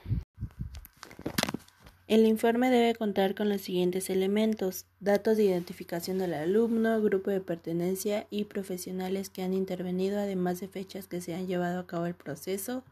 El 2.07 2.27
informe 2.27 2.69
debe 2.69 2.95
contar 2.95 3.35
con 3.35 3.49
los 3.49 3.63
siguientes 3.63 4.11
elementos, 4.11 4.85
datos 5.01 5.39
de 5.39 5.45
identificación 5.45 6.19
del 6.19 6.35
alumno, 6.35 7.01
grupo 7.01 7.31
de 7.31 7.41
pertenencia 7.41 8.27
y 8.29 8.45
profesionales 8.45 9.31
que 9.31 9.43
han 9.43 9.55
intervenido, 9.55 10.19
además 10.19 10.61
de 10.61 10.69
fechas 10.69 11.07
que 11.07 11.23
se 11.23 11.35
han 11.35 11.47
llevado 11.47 11.81
a 11.81 11.87
cabo 11.87 12.05
el 12.05 12.15
proceso, 12.15 12.85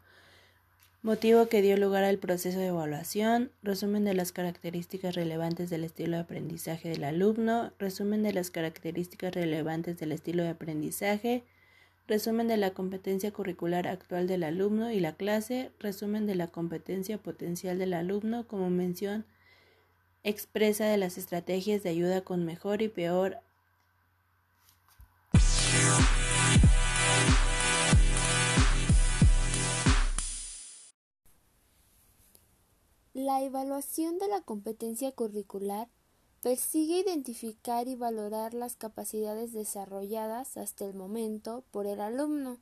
motivo 1.03 1.49
que 1.49 1.61
dio 1.61 1.77
lugar 1.77 2.05
al 2.05 2.17
proceso 2.17 2.59
de 2.59 2.69
evaluación, 2.69 3.51
resumen 3.63 4.05
de 4.05 4.15
las 4.15 4.33
características 4.33 5.15
relevantes 5.15 5.69
del 5.69 5.85
estilo 5.85 6.17
de 6.17 6.23
aprendizaje 6.23 6.89
del 6.89 7.05
alumno, 7.05 7.73
resumen 7.79 8.23
de 8.23 8.33
las 8.33 8.51
características 8.51 9.35
relevantes 9.35 9.99
del 9.99 10.13
estilo 10.13 10.43
de 10.45 10.51
aprendizaje, 10.51 11.45
resumen 12.11 12.49
de 12.49 12.57
la 12.57 12.73
competencia 12.73 13.33
curricular 13.33 13.87
actual 13.87 14.27
del 14.27 14.43
alumno 14.43 14.91
y 14.91 14.99
la 14.99 15.15
clase, 15.15 15.71
resumen 15.79 16.27
de 16.27 16.35
la 16.35 16.49
competencia 16.49 17.19
potencial 17.19 17.79
del 17.79 17.95
alumno. 17.95 18.49
Como 18.49 18.69
mención 18.69 19.25
expresa 20.25 20.87
de 20.87 20.97
las 20.97 21.19
estrategias 21.19 21.85
de 21.85 21.91
ayuda 21.91 22.23
con 22.23 22.45
mejor 22.45 22.83
y 22.83 22.89
peor 22.89 23.39
La 33.15 33.43
evaluación 33.43 34.19
de 34.19 34.27
la 34.27 34.41
competencia 34.41 35.13
curricular 35.13 35.89
Persigue 36.43 37.01
identificar 37.01 37.87
y 37.87 37.97
valorar 37.97 38.55
las 38.55 38.75
capacidades 38.75 39.53
desarrolladas 39.53 40.57
hasta 40.57 40.87
el 40.87 40.95
momento 40.95 41.65
por 41.71 41.87
el 41.87 42.01
alumno. 42.01 42.59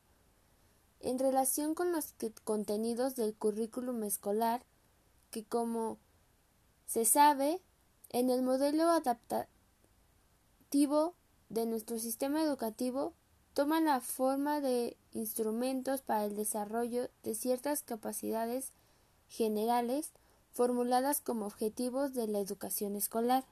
en 1.00 1.20
relación 1.20 1.76
con 1.76 1.92
los 1.92 2.12
contenidos 2.42 3.14
del 3.14 3.36
currículum 3.36 4.02
escolar 4.02 4.64
que 5.30 5.44
como 5.44 5.96
se 6.86 7.04
sabe 7.04 7.62
en 8.08 8.30
el 8.30 8.42
modelo 8.42 8.82
adaptativo 8.88 9.46
de 11.50 11.66
nuestro 11.66 12.00
sistema 12.00 12.42
educativo 12.42 13.14
toma 13.54 13.80
la 13.80 14.00
forma 14.00 14.60
de 14.60 14.96
instrumentos 15.12 16.02
para 16.02 16.24
el 16.24 16.34
desarrollo 16.34 17.10
de 17.22 17.36
ciertas 17.36 17.82
capacidades 17.84 18.72
generales 19.28 20.10
formuladas 20.50 21.20
como 21.20 21.46
objetivos 21.46 22.12
de 22.14 22.26
la 22.26 22.40
educación 22.40 22.96
escolar. 22.96 23.44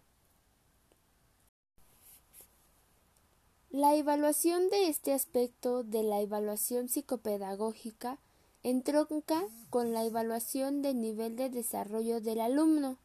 La 3.77 3.95
evaluación 3.95 4.71
de 4.71 4.89
este 4.89 5.13
aspecto 5.13 5.85
de 5.85 6.03
la 6.03 6.23
evaluación 6.23 6.89
psicopedagógica 6.89 8.19
entronca 8.63 9.47
con 9.69 9.93
la 9.93 10.03
evaluación 10.03 10.81
del 10.81 10.99
nivel 10.99 11.37
de 11.37 11.51
desarrollo 11.51 12.23
del 12.23 12.41
alumno. 12.41 12.97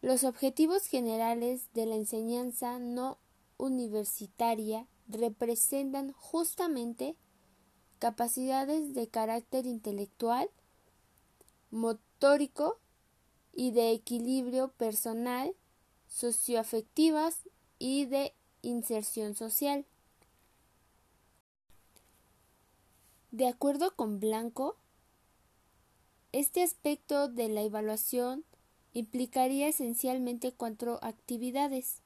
Los 0.00 0.24
objetivos 0.24 0.86
generales 0.86 1.68
de 1.74 1.84
la 1.84 1.96
enseñanza 1.96 2.78
no 2.78 3.18
universitaria 3.58 4.86
representan 5.06 6.12
justamente 6.12 7.14
capacidades 7.98 8.94
de 8.94 9.06
carácter 9.06 9.66
intelectual, 9.66 10.48
motórico 11.70 12.78
y 13.52 13.72
de 13.72 13.90
equilibrio 13.90 14.68
personal, 14.68 15.54
socioafectivas 16.06 17.42
y 17.78 18.06
de 18.06 18.32
inserción 18.66 19.34
social. 19.34 19.84
De 23.30 23.48
acuerdo 23.48 23.94
con 23.94 24.18
Blanco, 24.18 24.76
este 26.32 26.62
aspecto 26.62 27.28
de 27.28 27.48
la 27.48 27.62
evaluación 27.62 28.44
implicaría 28.92 29.68
esencialmente 29.68 30.52
cuatro 30.52 30.98
actividades, 31.02 32.02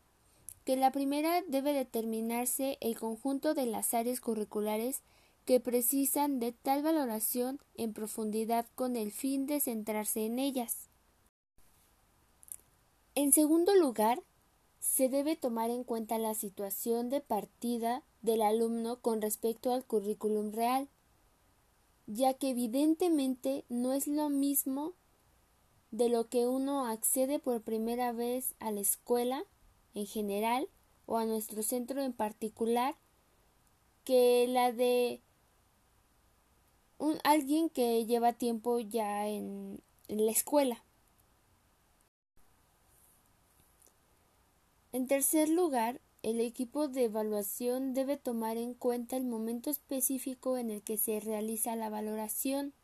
que 0.65 0.77
la 0.77 0.93
primera 0.93 1.43
debe 1.49 1.73
determinarse 1.73 2.79
el 2.81 2.99
conjunto 2.99 3.55
de 3.55 3.67
las 3.67 3.95
áreas 3.95 4.21
curriculares 4.21 5.03
que 5.45 5.61
precisan 5.61 6.39
de 6.39 6.53
tal 6.53 6.83
valoración 6.83 7.61
en 7.77 7.93
profundidad 7.93 8.67
con 8.75 8.97
el 8.97 9.11
fin 9.11 9.47
de 9.47 9.61
centrarse 9.61 10.27
en 10.27 10.39
ellas. 10.39 10.89
En 13.15 13.33
segundo 13.33 13.75
lugar, 13.75 14.23
se 14.81 15.09
debe 15.09 15.37
tomar 15.37 15.71
en 15.71 15.85
cuenta 15.85 16.19
la 16.19 16.35
situación 16.35 17.11
de 17.11 17.21
partida 17.21 18.03
del 18.23 18.43
alumno 18.43 19.01
con 19.01 19.21
respecto 19.21 19.73
al 19.73 19.85
currículum 19.85 20.53
real, 20.53 20.89
ya 22.07 22.35
que 22.35 22.51
evidentemente 22.51 23.65
no 23.69 23.93
es 23.93 24.07
lo 24.07 24.31
mismo 24.31 24.95
de 25.91 26.09
lo 26.09 26.29
que 26.29 26.47
uno 26.47 26.87
accede 26.87 27.39
por 27.39 27.63
primera 27.63 28.13
vez 28.13 28.55
a 28.59 28.71
la 28.71 28.81
escuela 28.81 29.45
en 29.95 30.07
general 30.07 30.69
o 31.07 31.19
a 31.19 31.27
nuestro 31.27 31.63
centro 31.63 32.03
en 32.03 32.13
particular 32.13 32.97
que 34.05 34.47
la 34.49 34.73
de 34.73 35.21
un, 36.99 37.19
alguien 37.25 37.69
que 37.69 38.07
lleva 38.07 38.33
tiempo 38.33 38.79
ya 38.79 39.29
en 39.29 39.83
la 40.09 40.31
escuela. 40.31 40.83
En 44.93 45.07
tercer 45.07 45.49
lugar, 45.49 46.01
el 46.23 46.41
equipo 46.41 46.89
de 46.89 47.05
evaluación 47.05 47.95
debe 47.95 48.17
tomar 48.17 48.57
en 48.57 48.75
cuenta 48.75 49.17
el 49.17 49.25
momento 49.25 49.71
específico 49.71 50.59
en 50.59 50.71
el 50.71 50.83
que 50.83 50.97
se 50.97 51.21
realiza 51.21 51.77
la 51.77 51.89
valoración, 51.89 52.75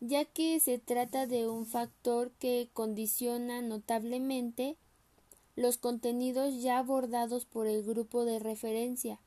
ya 0.00 0.24
que 0.24 0.60
se 0.60 0.78
trata 0.78 1.26
de 1.26 1.48
un 1.48 1.64
factor 1.64 2.30
que 2.32 2.68
condiciona 2.72 3.62
notablemente 3.62 4.76
los 5.56 5.78
contenidos 5.78 6.62
ya 6.62 6.78
abordados 6.78 7.46
por 7.46 7.66
el 7.66 7.82
grupo 7.82 8.24
de 8.24 8.38
referencia, 8.38 9.20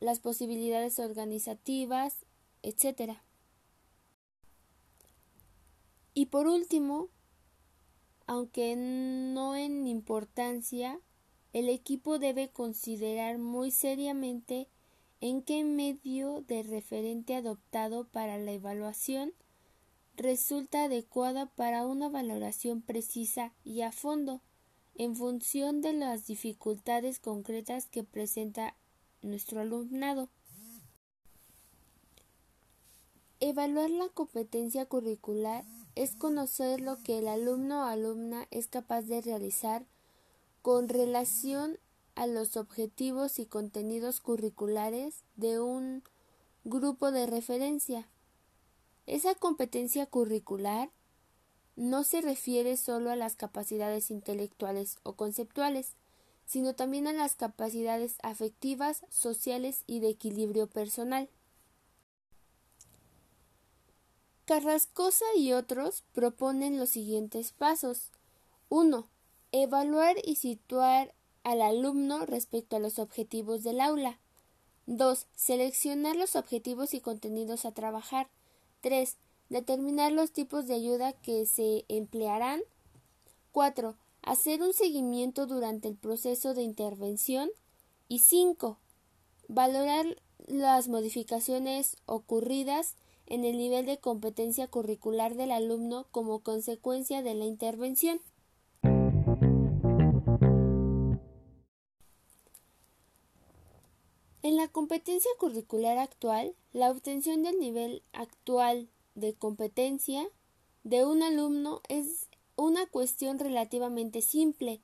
las 0.00 0.18
posibilidades 0.18 0.98
organizativas, 0.98 2.24
etc. 2.62 3.18
Y 6.14 6.26
por 6.26 6.46
último, 6.46 7.08
aunque 8.28 8.76
no 8.76 9.56
en 9.56 9.86
importancia, 9.86 11.00
el 11.54 11.70
equipo 11.70 12.18
debe 12.18 12.50
considerar 12.50 13.38
muy 13.38 13.70
seriamente 13.70 14.68
en 15.22 15.42
qué 15.42 15.64
medio 15.64 16.42
de 16.42 16.62
referente 16.62 17.34
adoptado 17.34 18.06
para 18.06 18.36
la 18.36 18.52
evaluación 18.52 19.32
resulta 20.14 20.84
adecuada 20.84 21.46
para 21.46 21.86
una 21.86 22.10
valoración 22.10 22.82
precisa 22.82 23.54
y 23.64 23.80
a 23.80 23.92
fondo 23.92 24.42
en 24.94 25.16
función 25.16 25.80
de 25.80 25.94
las 25.94 26.26
dificultades 26.26 27.20
concretas 27.20 27.86
que 27.86 28.04
presenta 28.04 28.76
nuestro 29.22 29.62
alumnado. 29.62 30.28
Evaluar 33.40 33.88
la 33.88 34.08
competencia 34.10 34.84
curricular 34.84 35.64
es 35.98 36.14
conocer 36.14 36.80
lo 36.80 37.02
que 37.02 37.18
el 37.18 37.26
alumno 37.26 37.80
o 37.80 37.84
alumna 37.84 38.46
es 38.52 38.68
capaz 38.68 39.02
de 39.02 39.20
realizar 39.20 39.84
con 40.62 40.88
relación 40.88 41.76
a 42.14 42.28
los 42.28 42.56
objetivos 42.56 43.40
y 43.40 43.46
contenidos 43.46 44.20
curriculares 44.20 45.24
de 45.34 45.58
un 45.58 46.04
grupo 46.62 47.10
de 47.10 47.26
referencia. 47.26 48.08
Esa 49.06 49.34
competencia 49.34 50.06
curricular 50.06 50.88
no 51.74 52.04
se 52.04 52.20
refiere 52.20 52.76
solo 52.76 53.10
a 53.10 53.16
las 53.16 53.34
capacidades 53.34 54.12
intelectuales 54.12 54.98
o 55.02 55.14
conceptuales, 55.14 55.94
sino 56.46 56.76
también 56.76 57.08
a 57.08 57.12
las 57.12 57.34
capacidades 57.34 58.18
afectivas, 58.22 59.04
sociales 59.10 59.82
y 59.88 59.98
de 59.98 60.10
equilibrio 60.10 60.68
personal. 60.68 61.28
Carrascosa 64.48 65.26
y 65.36 65.52
otros 65.52 66.04
proponen 66.14 66.78
los 66.78 66.88
siguientes 66.88 67.52
pasos. 67.52 68.08
1. 68.70 69.06
Evaluar 69.52 70.16
y 70.24 70.36
situar 70.36 71.12
al 71.44 71.60
alumno 71.60 72.24
respecto 72.24 72.76
a 72.76 72.78
los 72.78 72.98
objetivos 72.98 73.62
del 73.62 73.78
aula. 73.78 74.18
2. 74.86 75.26
Seleccionar 75.34 76.16
los 76.16 76.34
objetivos 76.34 76.94
y 76.94 77.00
contenidos 77.02 77.66
a 77.66 77.72
trabajar. 77.72 78.30
3. 78.80 79.18
Determinar 79.50 80.12
los 80.12 80.32
tipos 80.32 80.66
de 80.66 80.76
ayuda 80.76 81.12
que 81.12 81.44
se 81.44 81.84
emplearán. 81.88 82.62
4. 83.52 83.96
Hacer 84.22 84.62
un 84.62 84.72
seguimiento 84.72 85.44
durante 85.44 85.88
el 85.88 85.94
proceso 85.94 86.54
de 86.54 86.62
intervención. 86.62 87.50
Y 88.08 88.20
5. 88.20 88.78
Valorar 89.48 90.16
las 90.46 90.88
modificaciones 90.88 91.98
ocurridas 92.06 92.94
en 93.28 93.44
el 93.44 93.56
nivel 93.56 93.86
de 93.86 93.98
competencia 93.98 94.66
curricular 94.68 95.34
del 95.34 95.52
alumno 95.52 96.06
como 96.10 96.40
consecuencia 96.40 97.22
de 97.22 97.34
la 97.34 97.44
intervención. 97.44 98.20
En 104.42 104.56
la 104.56 104.68
competencia 104.68 105.30
curricular 105.38 105.98
actual, 105.98 106.54
la 106.72 106.90
obtención 106.90 107.42
del 107.42 107.58
nivel 107.58 108.02
actual 108.12 108.88
de 109.14 109.34
competencia 109.34 110.26
de 110.84 111.04
un 111.04 111.22
alumno 111.22 111.82
es 111.88 112.28
una 112.56 112.86
cuestión 112.86 113.38
relativamente 113.38 114.22
simple, 114.22 114.80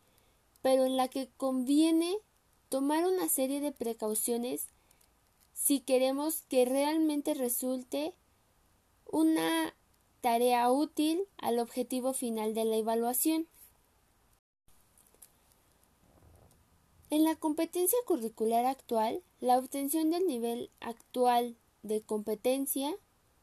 pero 0.61 0.85
en 0.85 0.96
la 0.96 1.09
que 1.09 1.30
conviene 1.37 2.16
tomar 2.68 3.07
una 3.07 3.28
serie 3.28 3.61
de 3.61 3.72
precauciones 3.72 4.68
si 5.54 5.80
queremos 5.80 6.42
que 6.42 6.64
realmente 6.64 7.33
resulte 7.35 8.14
una 9.10 9.74
tarea 10.20 10.70
útil 10.70 11.24
al 11.38 11.58
objetivo 11.58 12.12
final 12.12 12.54
de 12.54 12.64
la 12.64 12.76
evaluación. 12.76 13.46
En 17.10 17.24
la 17.24 17.36
competencia 17.36 17.98
curricular 18.06 18.66
actual, 18.66 19.22
la 19.40 19.58
obtención 19.58 20.10
del 20.10 20.26
nivel 20.26 20.70
actual 20.80 21.56
de 21.82 22.00
competencia 22.00 22.96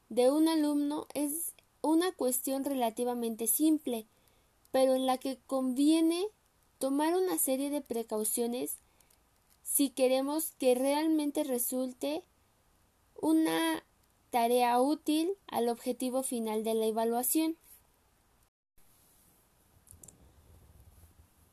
de 0.08 0.30
un 0.30 0.48
alumno 0.48 1.06
es 1.14 1.54
una 1.80 2.12
cuestión 2.12 2.64
relativamente 2.64 3.46
simple, 3.46 4.06
pero 4.72 4.94
en 4.94 5.06
la 5.06 5.18
que 5.18 5.38
conviene 5.46 6.26
tomar 6.78 7.16
una 7.16 7.38
serie 7.38 7.70
de 7.70 7.80
precauciones 7.80 8.78
si 9.62 9.90
queremos 9.90 10.52
que 10.58 10.74
realmente 10.74 11.44
resulte 11.44 12.24
una 13.14 13.84
tarea 14.32 14.80
útil 14.80 15.36
al 15.46 15.68
objetivo 15.68 16.22
final 16.22 16.64
de 16.64 16.72
la 16.72 16.86
evaluación. 16.86 17.58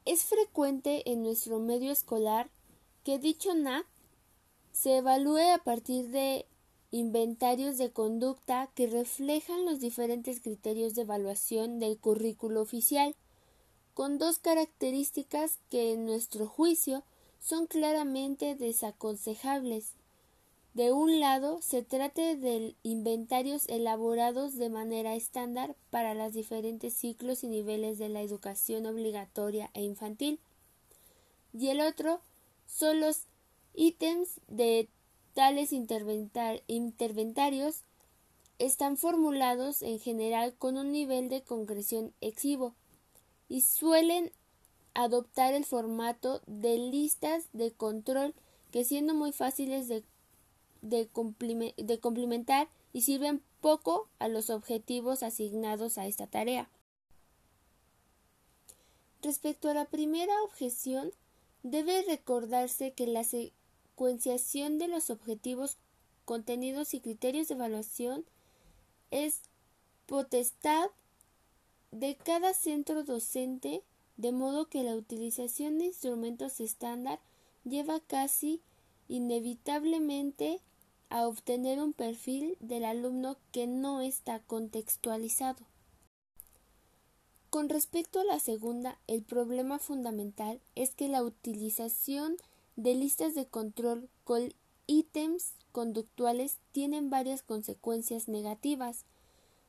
Es 0.05 0.23
frecuente 0.23 1.11
en 1.11 1.21
nuestro 1.21 1.59
medio 1.59 1.91
escolar 1.91 2.49
que 3.03 3.19
dicho 3.19 3.53
NAP 3.53 3.85
se 4.71 4.99
evalúe 4.99 5.53
a 5.53 5.57
partir 5.57 6.07
de 6.07 6.45
inventarios 6.89 7.77
de 7.77 7.91
conducta 7.91 8.71
que 8.73 8.87
reflejan 8.87 9.65
los 9.65 9.81
diferentes 9.81 10.39
criterios 10.39 10.95
de 10.95 11.01
evaluación 11.01 11.79
del 11.79 11.99
currículo 11.99 12.61
oficial, 12.61 13.13
con 13.93 14.17
dos 14.17 14.39
características 14.39 15.59
que 15.69 15.91
en 15.91 16.05
nuestro 16.05 16.47
juicio 16.47 17.03
son 17.41 17.67
claramente 17.67 18.55
desaconsejables. 18.55 19.98
De 20.79 20.93
un 20.93 21.19
lado, 21.19 21.59
se 21.61 21.83
trata 21.83 22.35
de 22.35 22.73
inventarios 22.83 23.67
elaborados 23.67 24.55
de 24.55 24.69
manera 24.69 25.13
estándar 25.13 25.75
para 25.89 26.13
los 26.13 26.31
diferentes 26.31 26.93
ciclos 26.93 27.43
y 27.43 27.49
niveles 27.49 27.97
de 27.97 28.07
la 28.07 28.21
educación 28.21 28.85
obligatoria 28.85 29.71
e 29.73 29.83
infantil, 29.83 30.39
y 31.51 31.67
el 31.67 31.81
otro 31.81 32.21
son 32.65 33.01
los 33.01 33.23
ítems 33.73 34.39
de 34.47 34.87
tales 35.33 35.73
interventarios. 35.73 37.81
Están 38.57 38.95
formulados 38.95 39.81
en 39.81 39.99
general 39.99 40.53
con 40.57 40.77
un 40.77 40.93
nivel 40.93 41.27
de 41.27 41.41
concreción 41.41 42.13
exhibo 42.21 42.73
y 43.49 43.63
suelen 43.63 44.31
adoptar 44.93 45.53
el 45.53 45.65
formato 45.65 46.39
de 46.47 46.77
listas 46.77 47.49
de 47.51 47.73
control 47.73 48.33
que 48.71 48.85
siendo 48.85 49.13
muy 49.13 49.33
fáciles 49.33 49.89
de, 49.89 50.05
de, 50.81 51.07
complementar 51.07 52.69
y 52.93 53.01
sirven 53.01 53.41
poco 53.61 54.07
a 54.19 54.27
los 54.27 54.49
objetivos 54.49 55.23
asignados 55.23 55.97
a 55.97 56.07
esta 56.07 56.27
tarea. 56.27 56.69
Respecto 59.21 59.69
a 59.69 59.73
la 59.73 59.85
primera 59.85 60.33
objeción, 60.43 61.11
debe 61.63 62.03
recordarse 62.03 62.93
que 62.93 63.05
la 63.05 63.23
secuenciación 63.23 64.77
de 64.77 64.87
los 64.87 65.09
objetivos, 65.09 65.77
contenidos 66.25 66.93
y 66.93 67.01
criterios 67.01 67.49
de 67.49 67.55
evaluación 67.55 68.25
es 69.11 69.41
potestad 70.05 70.89
de 71.91 72.15
cada 72.15 72.53
centro 72.53 73.03
docente 73.03 73.83
de 74.17 74.31
modo 74.31 74.67
que 74.67 74.83
la 74.83 74.95
utilización 74.95 75.79
de 75.79 75.85
instrumentos 75.85 76.59
estándar 76.59 77.19
lleva 77.63 77.99
casi 78.01 78.61
inevitablemente 79.09 80.61
a 81.09 81.27
obtener 81.27 81.81
un 81.81 81.91
perfil 81.91 82.55
del 82.61 82.85
alumno 82.85 83.35
que 83.51 83.67
no 83.67 83.99
está 83.99 84.39
contextualizado. 84.39 85.65
Con 87.49 87.67
respecto 87.67 88.19
a 88.19 88.23
la 88.23 88.39
segunda, 88.39 88.99
el 89.07 89.23
problema 89.23 89.79
fundamental 89.79 90.61
es 90.75 90.93
que 90.93 91.07
la 91.07 91.23
utilización 91.23 92.37
de 92.75 92.93
listas 92.93 93.33
de 93.33 93.47
control 93.47 94.07
con 94.23 94.53
ítems 94.85 95.53
conductuales 95.71 96.59
tienen 96.71 97.09
varias 97.09 97.41
consecuencias 97.41 98.27
negativas 98.27 99.05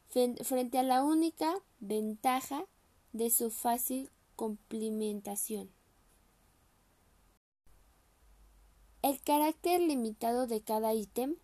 frente 0.08 0.78
a 0.78 0.82
la 0.82 1.02
única 1.02 1.54
ventaja 1.78 2.64
de 3.12 3.30
su 3.30 3.50
fácil 3.50 4.10
complementación. 4.36 5.70
El 9.02 9.22
carácter 9.22 9.80
limitado 9.80 10.46
de 10.46 10.60
cada 10.60 10.92
ítem 10.92 11.36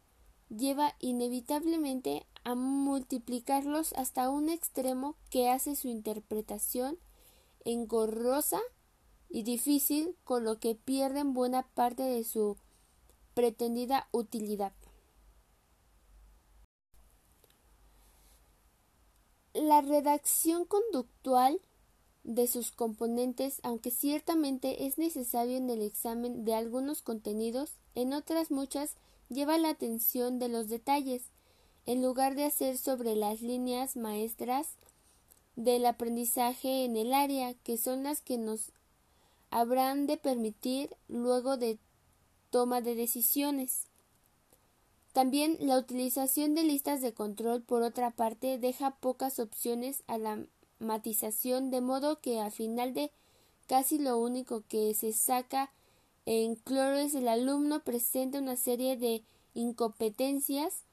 lleva 0.48 0.94
inevitablemente 1.00 2.26
a 2.44 2.54
multiplicarlos 2.54 3.94
hasta 3.94 4.28
un 4.28 4.50
extremo 4.50 5.16
que 5.30 5.48
hace 5.48 5.74
su 5.74 5.88
interpretación 5.88 6.98
engorrosa 7.64 8.60
y 9.28 9.42
difícil, 9.42 10.16
con 10.22 10.44
lo 10.44 10.60
que 10.60 10.74
pierden 10.74 11.32
buena 11.32 11.66
parte 11.66 12.02
de 12.02 12.24
su 12.24 12.56
pretendida 13.34 14.08
utilidad. 14.12 14.72
La 19.54 19.80
redacción 19.80 20.66
conductual 20.66 21.60
de 22.26 22.48
sus 22.48 22.72
componentes, 22.72 23.60
aunque 23.62 23.92
ciertamente 23.92 24.86
es 24.86 24.98
necesario 24.98 25.56
en 25.56 25.70
el 25.70 25.80
examen 25.80 26.44
de 26.44 26.54
algunos 26.54 27.00
contenidos, 27.00 27.76
en 27.94 28.12
otras 28.12 28.50
muchas 28.50 28.96
lleva 29.28 29.58
la 29.58 29.70
atención 29.70 30.40
de 30.40 30.48
los 30.48 30.68
detalles, 30.68 31.22
en 31.86 32.02
lugar 32.02 32.34
de 32.34 32.44
hacer 32.44 32.78
sobre 32.78 33.14
las 33.14 33.42
líneas 33.42 33.96
maestras 33.96 34.70
del 35.54 35.86
aprendizaje 35.86 36.84
en 36.84 36.96
el 36.96 37.14
área, 37.14 37.54
que 37.54 37.78
son 37.78 38.02
las 38.02 38.20
que 38.20 38.38
nos 38.38 38.72
habrán 39.50 40.08
de 40.08 40.16
permitir 40.16 40.96
luego 41.06 41.56
de 41.56 41.78
toma 42.50 42.80
de 42.80 42.96
decisiones. 42.96 43.86
También 45.12 45.56
la 45.60 45.78
utilización 45.78 46.56
de 46.56 46.64
listas 46.64 47.00
de 47.02 47.14
control, 47.14 47.62
por 47.62 47.82
otra 47.82 48.10
parte, 48.10 48.58
deja 48.58 48.96
pocas 48.96 49.38
opciones 49.38 50.02
a 50.08 50.18
la 50.18 50.44
matización, 50.78 51.70
de 51.70 51.80
modo 51.80 52.20
que 52.20 52.40
al 52.40 52.52
final 52.52 52.94
de 52.94 53.10
casi 53.66 53.98
lo 53.98 54.18
único 54.18 54.64
que 54.68 54.94
se 54.94 55.12
saca 55.12 55.72
en 56.24 56.56
cloro 56.56 56.96
es 56.96 57.14
el 57.14 57.28
alumno 57.28 57.84
presenta 57.84 58.38
una 58.38 58.56
serie 58.56 58.96
de 58.96 59.24
incompetencias 59.54 60.84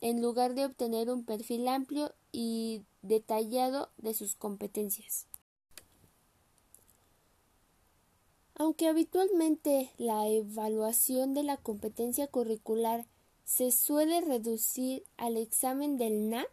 en 0.00 0.20
lugar 0.20 0.54
de 0.54 0.64
obtener 0.64 1.10
un 1.10 1.24
perfil 1.24 1.68
amplio 1.68 2.12
y 2.32 2.82
detallado 3.02 3.90
de 3.98 4.14
sus 4.14 4.34
competencias. 4.34 5.26
Aunque 8.54 8.88
habitualmente 8.88 9.90
la 9.96 10.28
evaluación 10.28 11.32
de 11.32 11.42
la 11.42 11.56
competencia 11.56 12.26
curricular 12.26 13.06
se 13.44 13.70
suele 13.70 14.20
reducir 14.20 15.02
al 15.16 15.36
examen 15.36 15.96
del 15.96 16.28
NAT, 16.28 16.46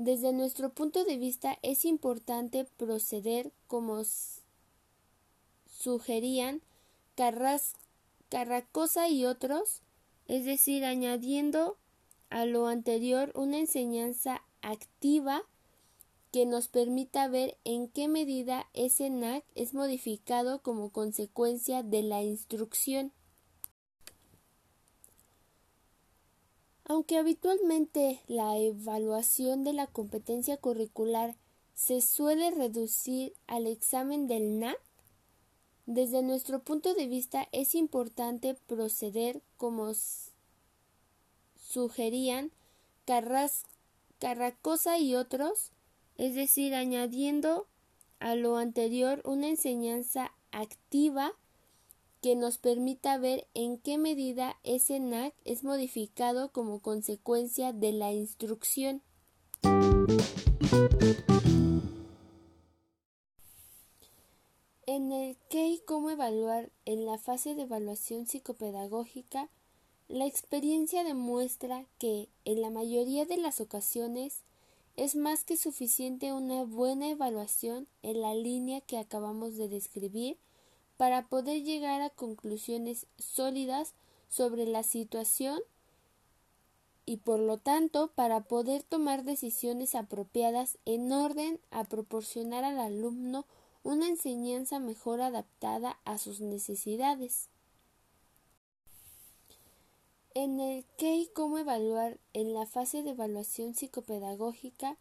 desde 0.00 0.32
nuestro 0.32 0.70
punto 0.70 1.04
de 1.04 1.18
vista 1.18 1.58
es 1.60 1.84
importante 1.84 2.64
proceder 2.78 3.52
como 3.66 4.02
sugerían 5.66 6.62
Carracosa 8.30 9.10
y 9.10 9.26
otros, 9.26 9.82
es 10.26 10.46
decir, 10.46 10.86
añadiendo 10.86 11.76
a 12.30 12.46
lo 12.46 12.66
anterior 12.66 13.30
una 13.34 13.58
enseñanza 13.58 14.42
activa 14.62 15.42
que 16.32 16.46
nos 16.46 16.68
permita 16.68 17.28
ver 17.28 17.58
en 17.64 17.86
qué 17.88 18.08
medida 18.08 18.70
ese 18.72 19.10
NAC 19.10 19.44
es 19.54 19.74
modificado 19.74 20.62
como 20.62 20.88
consecuencia 20.88 21.82
de 21.82 22.02
la 22.04 22.22
instrucción. 22.22 23.12
Aunque 26.90 27.18
habitualmente 27.18 28.20
la 28.26 28.58
evaluación 28.58 29.62
de 29.62 29.72
la 29.72 29.86
competencia 29.86 30.56
curricular 30.56 31.36
se 31.72 32.00
suele 32.00 32.50
reducir 32.50 33.32
al 33.46 33.68
examen 33.68 34.26
del 34.26 34.58
NAT, 34.58 34.76
desde 35.86 36.24
nuestro 36.24 36.58
punto 36.58 36.92
de 36.94 37.06
vista 37.06 37.46
es 37.52 37.76
importante 37.76 38.56
proceder 38.66 39.40
como 39.56 39.92
sugerían 41.54 42.50
Carracosa 43.04 44.98
y 44.98 45.14
otros, 45.14 45.70
es 46.18 46.34
decir, 46.34 46.74
añadiendo 46.74 47.68
a 48.18 48.34
lo 48.34 48.56
anterior 48.56 49.22
una 49.24 49.46
enseñanza 49.46 50.32
activa 50.50 51.34
que 52.20 52.36
nos 52.36 52.58
permita 52.58 53.18
ver 53.18 53.46
en 53.54 53.78
qué 53.78 53.98
medida 53.98 54.56
ese 54.62 55.00
NAC 55.00 55.34
es 55.44 55.64
modificado 55.64 56.52
como 56.52 56.80
consecuencia 56.80 57.72
de 57.72 57.92
la 57.92 58.12
instrucción. 58.12 59.02
En 64.86 65.12
el 65.12 65.36
qué 65.48 65.68
y 65.68 65.78
cómo 65.86 66.10
evaluar 66.10 66.70
en 66.84 67.06
la 67.06 67.16
fase 67.18 67.54
de 67.54 67.62
evaluación 67.62 68.26
psicopedagógica, 68.26 69.48
la 70.08 70.26
experiencia 70.26 71.04
demuestra 71.04 71.86
que, 71.98 72.28
en 72.44 72.60
la 72.60 72.70
mayoría 72.70 73.24
de 73.24 73.36
las 73.36 73.60
ocasiones, 73.60 74.42
es 74.96 75.14
más 75.14 75.44
que 75.44 75.56
suficiente 75.56 76.32
una 76.32 76.64
buena 76.64 77.08
evaluación 77.08 77.86
en 78.02 78.20
la 78.20 78.34
línea 78.34 78.80
que 78.80 78.98
acabamos 78.98 79.56
de 79.56 79.68
describir 79.68 80.36
para 81.00 81.22
poder 81.28 81.62
llegar 81.62 82.02
a 82.02 82.10
conclusiones 82.10 83.06
sólidas 83.16 83.94
sobre 84.28 84.66
la 84.66 84.82
situación 84.82 85.58
y 87.06 87.16
por 87.16 87.40
lo 87.40 87.56
tanto 87.56 88.08
para 88.08 88.42
poder 88.42 88.82
tomar 88.82 89.24
decisiones 89.24 89.94
apropiadas 89.94 90.76
en 90.84 91.10
orden 91.10 91.58
a 91.70 91.84
proporcionar 91.84 92.64
al 92.64 92.78
alumno 92.78 93.46
una 93.82 94.08
enseñanza 94.08 94.78
mejor 94.78 95.22
adaptada 95.22 95.98
a 96.04 96.18
sus 96.18 96.42
necesidades. 96.42 97.48
En 100.34 100.60
el 100.60 100.84
qué 100.98 101.16
y 101.16 101.28
cómo 101.28 101.56
evaluar 101.56 102.18
en 102.34 102.52
la 102.52 102.66
fase 102.66 103.02
de 103.02 103.12
evaluación 103.12 103.74
psicopedagógica, 103.74 104.98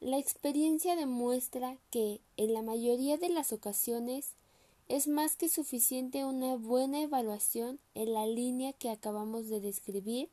la 0.00 0.16
experiencia 0.16 0.96
demuestra 0.96 1.76
que, 1.90 2.22
en 2.38 2.54
la 2.54 2.62
mayoría 2.62 3.18
de 3.18 3.28
las 3.28 3.52
ocasiones, 3.52 4.36
es 4.88 5.08
más 5.08 5.36
que 5.36 5.48
suficiente 5.48 6.24
una 6.24 6.56
buena 6.56 7.00
evaluación 7.00 7.78
en 7.94 8.12
la 8.12 8.26
línea 8.26 8.72
que 8.72 8.90
acabamos 8.90 9.48
de 9.48 9.60
describir 9.60 10.28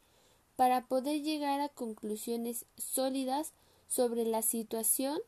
para 0.56 0.86
poder 0.86 1.22
llegar 1.22 1.62
a 1.62 1.70
conclusiones 1.70 2.66
sólidas 2.78 3.54
sobre 3.88 4.26
la 4.26 4.42
situación 4.42 5.20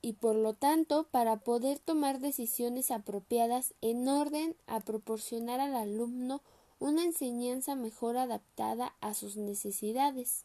y 0.00 0.12
por 0.14 0.36
lo 0.36 0.54
tanto 0.54 1.08
para 1.10 1.38
poder 1.38 1.78
tomar 1.78 2.20
decisiones 2.20 2.90
apropiadas 2.90 3.74
en 3.80 4.06
orden 4.06 4.54
a 4.66 4.80
proporcionar 4.80 5.60
al 5.60 5.74
alumno 5.74 6.42
una 6.78 7.02
enseñanza 7.02 7.74
mejor 7.74 8.16
adaptada 8.16 8.94
a 9.00 9.14
sus 9.14 9.36
necesidades. 9.36 10.44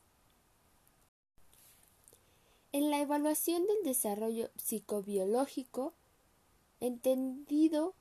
En 2.72 2.90
la 2.90 3.00
evaluación 3.00 3.68
del 3.68 3.84
desarrollo 3.84 4.50
psicobiológico, 4.58 5.94
entendido 6.84 7.96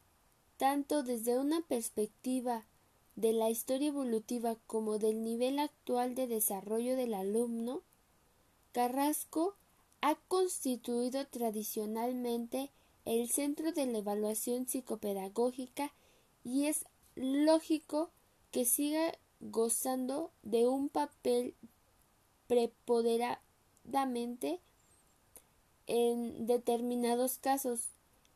tanto 0.57 1.05
desde 1.05 1.39
una 1.39 1.63
perspectiva 1.63 2.67
de 3.15 3.33
la 3.33 3.49
historia 3.49 3.87
evolutiva 3.89 4.57
como 4.67 4.99
del 4.99 5.23
nivel 5.23 5.61
actual 5.61 6.17
de 6.17 6.27
desarrollo 6.27 6.97
del 6.97 7.15
alumno, 7.15 7.83
Carrasco 8.73 9.55
ha 10.01 10.17
constituido 10.27 11.25
tradicionalmente 11.29 12.73
el 13.05 13.31
centro 13.31 13.71
de 13.73 13.87
la 13.87 13.99
evaluación 13.99 14.67
psicopedagógica 14.67 15.93
y 16.43 16.67
es 16.67 16.85
lógico 17.15 18.11
que 18.51 18.65
siga 18.65 19.17
gozando 19.41 20.33
de 20.43 20.67
un 20.67 20.89
papel 20.89 21.55
preponderadamente 22.49 24.59
en 25.87 26.47
determinados 26.47 27.39
casos, 27.39 27.93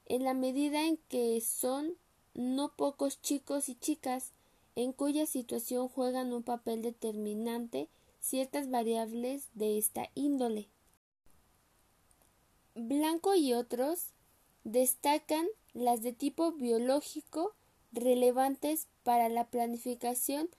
en 0.06 0.24
la 0.24 0.34
medida 0.34 0.86
en 0.86 0.96
que 1.08 1.40
son 1.40 1.96
no 2.34 2.74
pocos 2.76 3.20
chicos 3.20 3.68
y 3.68 3.74
chicas 3.74 4.32
en 4.74 4.92
cuya 4.92 5.26
situación 5.26 5.88
juegan 5.88 6.32
un 6.32 6.42
papel 6.42 6.82
determinante 6.82 7.88
ciertas 8.20 8.70
variables 8.70 9.48
de 9.54 9.78
esta 9.78 10.10
índole. 10.14 10.68
Blanco 12.74 13.34
y 13.34 13.54
otros 13.54 14.10
destacan 14.64 15.46
las 15.72 16.02
de 16.02 16.12
tipo 16.12 16.52
biológico 16.52 17.54
relevantes 17.92 18.88
para 19.02 19.28
la 19.28 19.46
planificación 19.46 20.50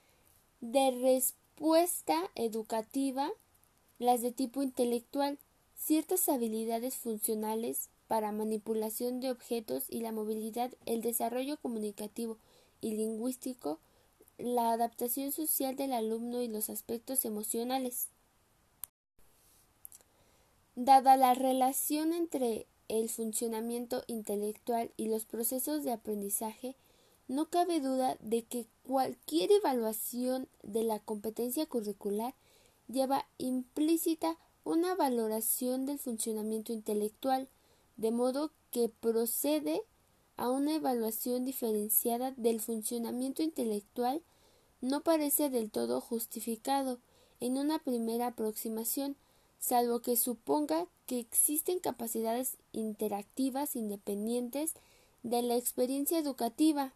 de 0.62 0.92
respuesta 0.92 2.32
educativa, 2.36 3.30
las 4.00 4.22
de 4.22 4.32
tipo 4.32 4.64
intelectual, 4.64 5.38
ciertas 5.76 6.28
habilidades 6.30 6.96
funcionales 6.96 7.90
para 8.08 8.32
manipulación 8.32 9.20
de 9.20 9.32
objetos 9.32 9.86
y 9.90 10.02
la 10.02 10.12
movilidad, 10.12 10.72
el 10.86 11.02
desarrollo 11.02 11.58
comunicativo 11.58 12.38
y 12.82 12.96
lingüístico, 12.96 13.80
la 14.38 14.72
adaptación 14.72 15.32
social 15.32 15.76
del 15.76 15.94
alumno 15.94 16.42
y 16.42 16.48
los 16.48 16.70
aspectos 16.70 17.26
emocionales. 17.26 18.08
Dada 20.76 21.18
la 21.18 21.34
relación 21.34 22.14
entre 22.14 22.68
el 22.88 23.10
funcionamiento 23.10 24.04
intelectual 24.08 24.92
y 24.96 25.08
los 25.08 25.26
procesos 25.26 25.84
de 25.84 25.92
aprendizaje, 25.92 26.76
no 27.28 27.50
cabe 27.50 27.82
duda 27.82 28.16
de 28.22 28.44
que 28.44 28.68
cualquier 28.84 29.52
evaluación 29.52 30.48
de 30.64 30.84
la 30.84 31.00
competencia 31.00 31.66
curricular 31.66 32.34
lleva 32.88 33.28
implícita 33.38 34.38
una 34.64 34.96
valoración 34.96 35.86
del 35.86 36.00
funcionamiento 36.00 36.74
intelectual, 36.74 37.50
de 37.98 38.12
modo 38.12 38.52
que 38.72 38.90
procede 38.90 39.82
a 40.38 40.50
una 40.50 40.76
evaluación 40.76 41.46
diferenciada 41.46 42.32
del 42.32 42.62
funcionamiento 42.62 43.42
intelectual 43.42 44.22
no 44.82 45.02
parece 45.02 45.50
del 45.50 45.72
todo 45.72 46.00
justificado 46.00 47.00
en 47.40 47.58
una 47.58 47.80
primera 47.80 48.28
aproximación, 48.28 49.16
salvo 49.60 50.02
que 50.02 50.16
suponga 50.16 50.88
que 51.08 51.20
existen 51.20 51.80
capacidades 51.80 52.58
interactivas 52.72 53.76
independientes 53.76 54.74
de 55.24 55.42
la 55.42 55.56
experiencia 55.56 56.20
educativa. 56.20 56.94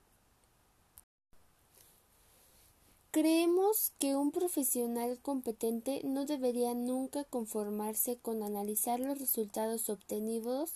Creemos 3.10 3.92
que 4.00 4.16
un 4.16 4.32
profesional 4.32 5.20
competente 5.22 6.02
no 6.04 6.26
debería 6.26 6.74
nunca 6.74 7.26
conformarse 7.26 8.18
con 8.18 8.42
analizar 8.42 9.00
los 9.00 9.20
resultados 9.20 9.90
obtenidos 9.90 10.76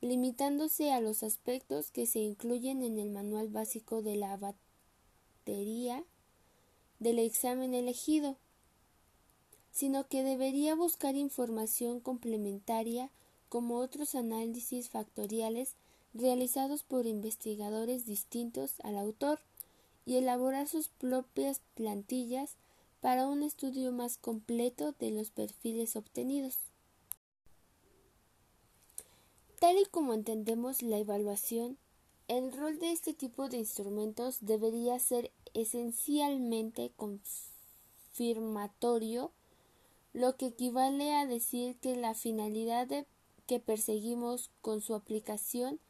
limitándose 0.00 0.92
a 0.92 1.00
los 1.00 1.22
aspectos 1.22 1.90
que 1.90 2.06
se 2.06 2.20
incluyen 2.20 2.82
en 2.82 2.98
el 2.98 3.10
manual 3.10 3.48
básico 3.48 4.02
de 4.02 4.16
la 4.16 4.36
batería 4.36 6.04
del 6.98 7.18
examen 7.18 7.74
elegido, 7.74 8.36
sino 9.70 10.06
que 10.08 10.22
debería 10.22 10.74
buscar 10.74 11.14
información 11.16 12.00
complementaria 12.00 13.10
como 13.48 13.76
otros 13.76 14.14
análisis 14.14 14.88
factoriales 14.88 15.74
realizados 16.14 16.82
por 16.82 17.06
investigadores 17.06 18.06
distintos 18.06 18.74
al 18.82 18.96
autor 18.98 19.40
y 20.06 20.16
elaborar 20.16 20.68
sus 20.68 20.88
propias 20.88 21.60
plantillas 21.74 22.56
para 23.00 23.26
un 23.26 23.42
estudio 23.42 23.92
más 23.92 24.16
completo 24.16 24.92
de 24.98 25.10
los 25.10 25.30
perfiles 25.30 25.96
obtenidos. 25.96 26.58
Tal 29.58 29.78
y 29.78 29.86
como 29.86 30.12
entendemos 30.12 30.82
la 30.82 30.98
evaluación, 30.98 31.78
el 32.28 32.52
rol 32.52 32.78
de 32.78 32.92
este 32.92 33.14
tipo 33.14 33.48
de 33.48 33.56
instrumentos 33.56 34.36
debería 34.42 34.98
ser 34.98 35.32
esencialmente 35.54 36.92
confirmatorio, 36.96 39.32
lo 40.12 40.36
que 40.36 40.44
equivale 40.46 41.14
a 41.14 41.26
decir 41.26 41.76
que 41.76 41.96
la 41.96 42.14
finalidad 42.14 43.06
que 43.46 43.60
perseguimos 43.60 44.50
con 44.60 44.82
su 44.82 44.94
aplicación 44.94 45.80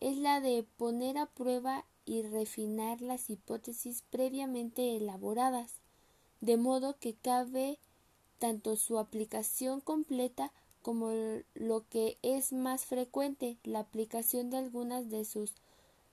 es 0.00 0.16
la 0.16 0.40
de 0.40 0.64
poner 0.76 1.18
a 1.18 1.26
prueba 1.26 1.84
y 2.06 2.22
refinar 2.22 3.02
las 3.02 3.28
hipótesis 3.28 4.04
previamente 4.10 4.96
elaboradas, 4.96 5.74
de 6.40 6.56
modo 6.56 6.96
que 6.98 7.14
cabe 7.14 7.78
tanto 8.38 8.76
su 8.76 8.98
aplicación 8.98 9.80
completa 9.80 10.50
como 10.82 11.10
lo 11.54 11.88
que 11.88 12.18
es 12.22 12.52
más 12.52 12.84
frecuente, 12.84 13.56
la 13.64 13.80
aplicación 13.80 14.50
de 14.50 14.58
algunas 14.58 15.08
de 15.10 15.24
sus 15.24 15.54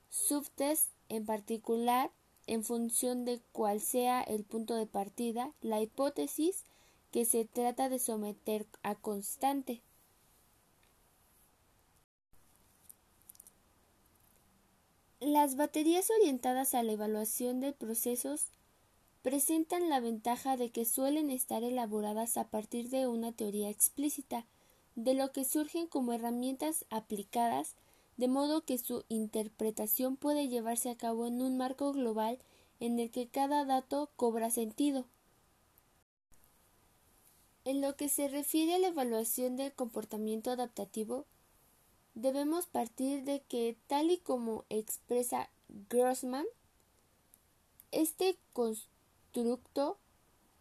subtests 0.10 0.92
en 1.10 1.26
particular 1.26 2.12
en 2.48 2.64
función 2.64 3.26
de 3.26 3.42
cuál 3.52 3.82
sea 3.82 4.22
el 4.22 4.44
punto 4.44 4.76
de 4.76 4.88
partida, 4.88 5.52
la 5.62 5.82
hipótesis 5.82 6.64
que 7.12 7.26
se 7.26 7.46
trata 7.46 7.90
de 7.90 8.00
someter 8.00 8.66
a 8.82 8.96
constante. 8.96 9.82
Las 15.20 15.58
baterías 15.58 16.10
orientadas 16.10 16.74
a 16.74 16.82
la 16.82 16.94
evaluación 16.94 17.60
de 17.60 17.74
procesos 17.74 18.48
presentan 19.22 19.90
la 19.90 20.00
ventaja 20.00 20.56
de 20.56 20.70
que 20.72 20.86
suelen 20.86 21.30
estar 21.30 21.62
elaboradas 21.64 22.38
a 22.38 22.48
partir 22.48 22.90
de 22.90 23.06
una 23.06 23.32
teoría 23.32 23.70
explícita, 23.70 24.46
de 25.04 25.14
lo 25.14 25.32
que 25.32 25.46
surgen 25.46 25.88
como 25.88 26.12
herramientas 26.12 26.86
aplicadas 26.90 27.76
de 28.18 28.28
modo 28.28 28.66
que 28.66 28.78
su 28.78 29.06
interpretación 29.08 30.18
puede 30.18 30.50
llevarse 30.50 30.90
a 30.90 30.98
cabo 30.98 31.26
en 31.26 31.42
un 31.42 31.56
marco 31.56 31.94
global 31.94 32.38
en 32.82 33.00
el 33.00 33.10
que 33.10 33.28
cada 33.28 33.64
dato 33.64 34.10
cobra 34.18 34.52
sentido. 34.52 35.06
En 37.64 37.80
lo 37.80 37.96
que 37.96 38.10
se 38.10 38.28
refiere 38.28 38.76
a 38.76 38.80
la 38.80 38.88
evaluación 38.88 39.56
del 39.56 39.72
comportamiento 39.72 40.52
adaptativo, 40.52 41.26
debemos 42.14 42.66
partir 42.66 43.24
de 43.24 43.42
que, 43.48 43.78
tal 43.88 44.12
y 44.12 44.18
como 44.18 44.66
expresa 44.70 45.50
Grossman, 45.90 46.46
este 47.92 48.38
constructo 48.52 49.98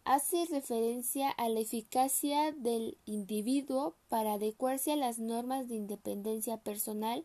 hace 0.09 0.43
referencia 0.45 1.29
a 1.29 1.49
la 1.49 1.59
eficacia 1.59 2.51
del 2.51 2.97
individuo 3.05 3.93
para 4.07 4.33
adecuarse 4.33 4.91
a 4.91 4.95
las 4.95 5.19
normas 5.19 5.69
de 5.69 5.75
independencia 5.75 6.57
personal 6.57 7.23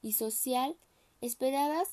y 0.00 0.12
social 0.12 0.76
esperadas 1.20 1.88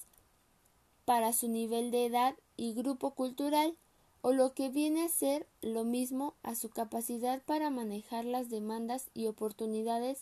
para 1.06 1.34
su 1.34 1.48
nivel 1.48 1.90
de 1.90 2.06
edad 2.06 2.36
y 2.56 2.76
grupo 2.76 3.16
cultural, 3.16 3.76
o 4.22 4.32
lo 4.32 4.54
que 4.54 4.70
viene 4.70 5.06
a 5.06 5.10
ser 5.10 5.48
lo 5.62 5.84
mismo 5.84 6.36
a 6.44 6.54
su 6.54 6.70
capacidad 6.70 7.42
para 7.42 7.72
manejar 7.72 8.24
las 8.24 8.52
demandas 8.52 9.10
y 9.16 9.26
oportunidades 9.26 10.22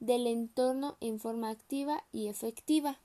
del 0.00 0.26
entorno 0.26 0.96
en 1.00 1.20
forma 1.20 1.50
activa 1.50 2.02
y 2.10 2.26
efectiva. 2.26 2.98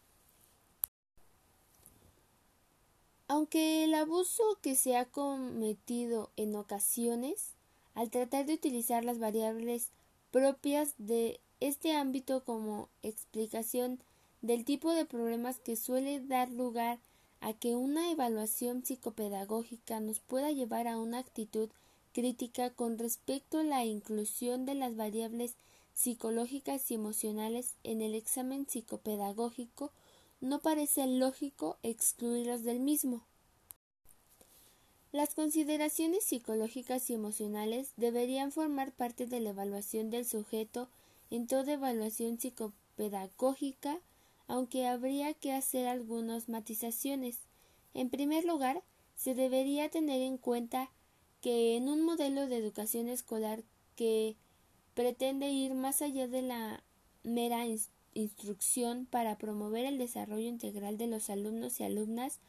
Aunque 3.31 3.83
el 3.83 3.93
abuso 3.93 4.43
que 4.63 4.73
se 4.73 4.97
ha 4.97 5.05
cometido 5.05 6.31
en 6.35 6.55
ocasiones 6.55 7.51
al 7.93 8.09
tratar 8.09 8.47
de 8.47 8.55
utilizar 8.55 9.05
las 9.05 9.19
variables 9.19 9.91
propias 10.31 10.95
de 10.97 11.39
este 11.59 11.93
ámbito 11.93 12.43
como 12.43 12.89
explicación 13.03 13.99
del 14.41 14.65
tipo 14.65 14.93
de 14.93 15.05
problemas 15.05 15.59
que 15.59 15.75
suele 15.75 16.19
dar 16.21 16.49
lugar 16.49 16.97
a 17.39 17.53
que 17.53 17.75
una 17.75 18.09
evaluación 18.09 18.83
psicopedagógica 18.83 19.99
nos 19.99 20.19
pueda 20.21 20.51
llevar 20.51 20.87
a 20.87 20.97
una 20.97 21.19
actitud 21.19 21.69
crítica 22.13 22.71
con 22.71 22.97
respecto 22.97 23.59
a 23.59 23.63
la 23.63 23.85
inclusión 23.85 24.65
de 24.65 24.73
las 24.73 24.95
variables 24.95 25.53
psicológicas 25.93 26.89
y 26.89 26.95
emocionales 26.95 27.75
en 27.83 28.01
el 28.01 28.15
examen 28.15 28.65
psicopedagógico, 28.67 29.91
no 30.41 30.59
parece 30.59 31.05
lógico 31.07 31.77
excluirlas 31.83 32.63
del 32.63 32.79
mismo. 32.79 33.25
Las 35.11 35.33
consideraciones 35.33 36.23
psicológicas 36.23 37.09
y 37.09 37.15
emocionales 37.15 37.93
deberían 37.97 38.51
formar 38.51 38.91
parte 38.91 39.25
de 39.25 39.39
la 39.39 39.49
evaluación 39.49 40.11
del 40.11 40.25
sujeto 40.25 40.87
en 41.31 41.47
toda 41.47 41.73
evaluación 41.73 42.39
psicopedagógica, 42.39 44.01
aunque 44.47 44.87
habría 44.87 45.33
que 45.33 45.51
hacer 45.51 45.87
algunas 45.87 46.47
matizaciones. 46.47 47.39
En 47.93 48.09
primer 48.09 48.45
lugar, 48.45 48.83
se 49.15 49.33
debería 49.33 49.89
tener 49.89 50.21
en 50.21 50.37
cuenta 50.37 50.91
que 51.41 51.75
en 51.75 51.89
un 51.89 52.01
modelo 52.01 52.47
de 52.47 52.57
educación 52.57 53.07
escolar 53.07 53.63
que 53.95 54.35
pretende 54.93 55.49
ir 55.49 55.73
más 55.73 56.01
allá 56.01 56.27
de 56.27 56.41
la 56.41 56.83
mera 57.23 57.65
instrucción 58.19 59.05
para 59.05 59.37
promover 59.37 59.85
el 59.85 59.97
desarrollo 59.97 60.47
integral 60.47 60.97
de 60.97 61.07
los 61.07 61.29
alumnos 61.29 61.79
y 61.79 61.83
alumnas, 61.83 62.39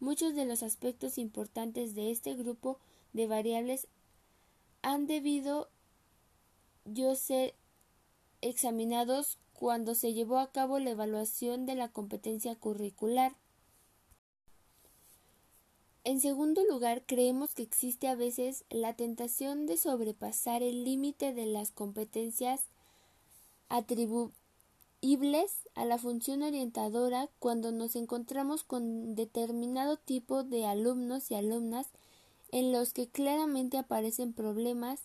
muchos 0.00 0.34
de 0.34 0.44
los 0.44 0.62
aspectos 0.62 1.18
importantes 1.18 1.94
de 1.94 2.10
este 2.10 2.34
grupo 2.34 2.78
de 3.12 3.26
variables 3.26 3.88
han 4.82 5.06
debido 5.06 5.68
yo 6.84 7.14
ser 7.14 7.54
examinados 8.42 9.38
cuando 9.54 9.94
se 9.94 10.12
llevó 10.12 10.38
a 10.38 10.52
cabo 10.52 10.78
la 10.78 10.90
evaluación 10.90 11.64
de 11.64 11.74
la 11.74 11.88
competencia 11.88 12.54
curricular. 12.54 13.34
En 16.02 16.20
segundo 16.20 16.62
lugar, 16.68 17.04
creemos 17.06 17.54
que 17.54 17.62
existe 17.62 18.08
a 18.08 18.14
veces 18.14 18.64
la 18.68 18.94
tentación 18.94 19.64
de 19.64 19.78
sobrepasar 19.78 20.62
el 20.62 20.84
límite 20.84 21.32
de 21.32 21.46
las 21.46 21.70
competencias 21.70 22.66
a 25.74 25.84
la 25.84 25.98
función 25.98 26.42
orientadora 26.42 27.28
cuando 27.38 27.72
nos 27.72 27.94
encontramos 27.94 28.64
con 28.64 29.14
determinado 29.14 29.98
tipo 29.98 30.44
de 30.44 30.64
alumnos 30.64 31.30
y 31.30 31.34
alumnas 31.34 31.88
en 32.52 32.72
los 32.72 32.94
que 32.94 33.06
claramente 33.08 33.76
aparecen 33.76 34.32
problemas 34.32 35.00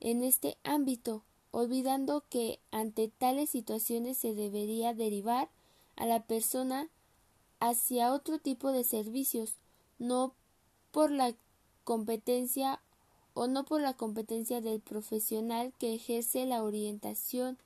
en 0.00 0.24
este 0.24 0.56
ámbito, 0.64 1.22
olvidando 1.52 2.24
que 2.28 2.58
ante 2.72 3.06
tales 3.06 3.50
situaciones 3.50 4.18
se 4.18 4.34
debería 4.34 4.92
derivar 4.92 5.48
a 5.94 6.04
la 6.06 6.24
persona 6.24 6.88
hacia 7.60 8.12
otro 8.12 8.40
tipo 8.40 8.72
de 8.72 8.82
servicios, 8.82 9.54
no 10.00 10.32
por 10.90 11.12
la 11.12 11.32
competencia 11.84 12.80
o 13.34 13.46
no 13.46 13.64
por 13.64 13.80
la 13.80 13.94
competencia 13.94 14.60
del 14.60 14.80
profesional 14.80 15.72
que 15.78 15.94
ejerce 15.94 16.44
la 16.44 16.64
orientación 16.64 17.56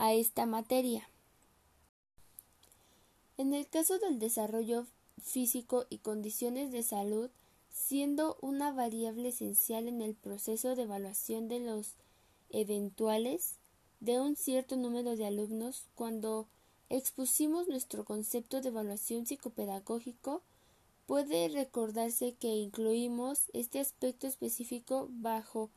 a 0.00 0.12
esta 0.12 0.46
materia. 0.46 1.08
En 3.36 3.52
el 3.52 3.68
caso 3.68 3.98
del 3.98 4.18
desarrollo 4.18 4.86
físico 5.22 5.86
y 5.90 5.98
condiciones 5.98 6.72
de 6.72 6.82
salud, 6.82 7.30
siendo 7.70 8.36
una 8.40 8.72
variable 8.72 9.28
esencial 9.28 9.86
en 9.86 10.00
el 10.00 10.14
proceso 10.14 10.74
de 10.74 10.82
evaluación 10.82 11.48
de 11.48 11.60
los 11.60 11.94
eventuales 12.50 13.56
de 14.00 14.20
un 14.20 14.36
cierto 14.36 14.76
número 14.76 15.16
de 15.16 15.26
alumnos, 15.26 15.84
cuando 15.94 16.46
expusimos 16.88 17.68
nuestro 17.68 18.04
concepto 18.04 18.60
de 18.60 18.68
evaluación 18.68 19.26
psicopedagógico, 19.26 20.42
Puede 21.10 21.48
recordarse 21.48 22.34
que 22.38 22.54
incluimos 22.54 23.50
este 23.52 23.80
aspecto 23.80 24.28
específico 24.28 25.08
bajo 25.10 25.68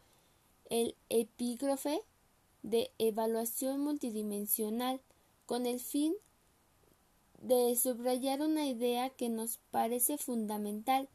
el 0.69 0.95
epígrafe 1.09 2.03
de 2.63 2.91
evaluación 2.97 3.79
multidimensional 3.81 5.01
con 5.45 5.65
el 5.65 5.79
fin 5.79 6.13
de 7.41 7.75
subrayar 7.75 8.41
una 8.41 8.65
idea 8.65 9.09
que 9.09 9.29
nos 9.29 9.59
parece 9.69 10.17
fundamental, 10.17 11.09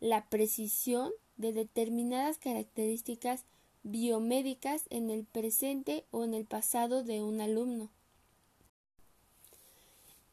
la 0.00 0.28
precisión 0.28 1.12
de 1.36 1.52
determinadas 1.52 2.38
características 2.38 3.44
biomédicas 3.82 4.84
en 4.90 5.10
el 5.10 5.24
presente 5.24 6.04
o 6.10 6.24
en 6.24 6.34
el 6.34 6.46
pasado 6.46 7.04
de 7.04 7.22
un 7.22 7.40
alumno. 7.40 7.90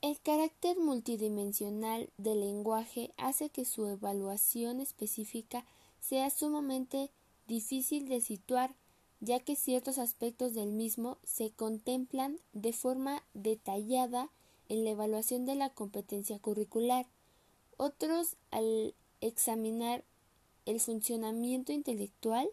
El 0.02 0.20
carácter 0.22 0.78
multidimensional 0.78 2.10
del 2.18 2.42
lenguaje 2.42 3.12
hace 3.18 3.50
que 3.50 3.66
su 3.66 3.88
evaluación 3.88 4.80
específica 4.80 5.66
sea 6.00 6.30
sumamente 6.30 7.10
difícil 7.48 8.08
de 8.08 8.22
situar, 8.22 8.76
ya 9.26 9.40
que 9.40 9.56
ciertos 9.56 9.98
aspectos 9.98 10.54
del 10.54 10.72
mismo 10.72 11.18
se 11.24 11.50
contemplan 11.50 12.40
de 12.54 12.74
forma 12.74 13.24
detallada 13.34 14.30
en 14.70 14.84
la 14.84 14.92
evaluación 14.92 15.46
de 15.46 15.56
la 15.56 15.72
competencia 15.72 16.38
curricular, 16.38 17.08
otros 17.78 18.36
al 18.52 18.94
examinar 19.22 20.04
el 20.68 20.80
funcionamiento 20.80 21.72
intelectual 21.72 22.48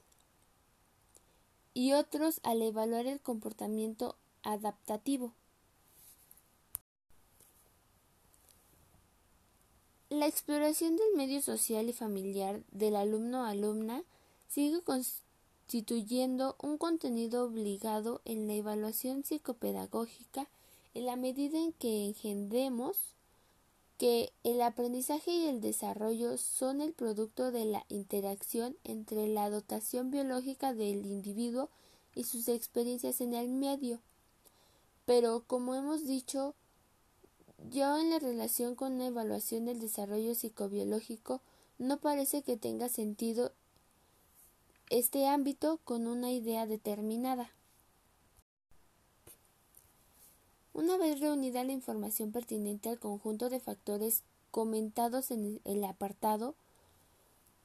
y 1.74 1.92
otros 1.92 2.40
al 2.42 2.62
evaluar 2.62 3.06
el 3.06 3.20
comportamiento 3.20 4.16
adaptativo. 4.42 5.34
La 10.08 10.26
exploración 10.26 10.96
del 10.96 11.16
medio 11.16 11.42
social 11.42 11.88
y 11.88 11.92
familiar 11.92 12.62
del 12.70 12.96
alumno-alumna 12.96 14.04
sigue 14.48 14.80
constituyendo 14.82 15.31
un 16.58 16.78
contenido 16.78 17.44
obligado 17.44 18.20
en 18.24 18.46
la 18.46 18.54
evaluación 18.54 19.24
psicopedagógica 19.24 20.48
en 20.94 21.06
la 21.06 21.16
medida 21.16 21.58
en 21.58 21.72
que 21.72 22.06
engendremos 22.06 22.96
que 23.96 24.32
el 24.42 24.60
aprendizaje 24.60 25.30
y 25.30 25.46
el 25.46 25.60
desarrollo 25.60 26.36
son 26.36 26.80
el 26.80 26.92
producto 26.92 27.52
de 27.52 27.64
la 27.64 27.84
interacción 27.88 28.76
entre 28.84 29.28
la 29.28 29.48
dotación 29.48 30.10
biológica 30.10 30.74
del 30.74 31.06
individuo 31.06 31.70
y 32.14 32.24
sus 32.24 32.48
experiencias 32.48 33.20
en 33.20 33.32
el 33.32 33.48
medio. 33.48 34.00
Pero, 35.06 35.44
como 35.46 35.74
hemos 35.74 36.06
dicho, 36.06 36.54
yo 37.70 37.96
en 37.98 38.10
la 38.10 38.18
relación 38.18 38.74
con 38.74 38.98
la 38.98 39.06
evaluación 39.06 39.64
del 39.64 39.80
desarrollo 39.80 40.34
psicobiológico 40.34 41.40
no 41.78 41.98
parece 41.98 42.42
que 42.42 42.56
tenga 42.56 42.88
sentido 42.88 43.52
este 44.92 45.26
ámbito 45.26 45.80
con 45.84 46.06
una 46.06 46.30
idea 46.32 46.66
determinada. 46.66 47.50
Una 50.74 50.98
vez 50.98 51.18
reunida 51.18 51.64
la 51.64 51.72
información 51.72 52.30
pertinente 52.30 52.90
al 52.90 52.98
conjunto 52.98 53.48
de 53.48 53.58
factores 53.58 54.22
comentados 54.50 55.30
en 55.30 55.62
el 55.64 55.82
apartado, 55.84 56.54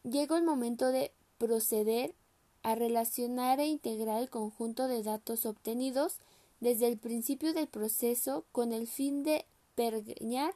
llegó 0.04 0.38
el 0.38 0.46
momento 0.46 0.88
de 0.88 1.12
proceder 1.38 2.16
a 2.64 2.76
relacionar 2.76 3.60
e 3.60 3.68
integrar 3.68 4.22
el 4.22 4.30
conjunto 4.30 4.88
de 4.88 5.04
datos 5.04 5.46
obtenidos 5.46 6.20
desde 6.62 6.88
el 6.88 6.98
principio 6.98 7.54
del 7.54 7.68
proceso 7.68 8.46
con 8.54 8.72
el 8.72 8.88
fin 8.88 9.24
de 9.24 9.46
pergeñar 9.76 10.54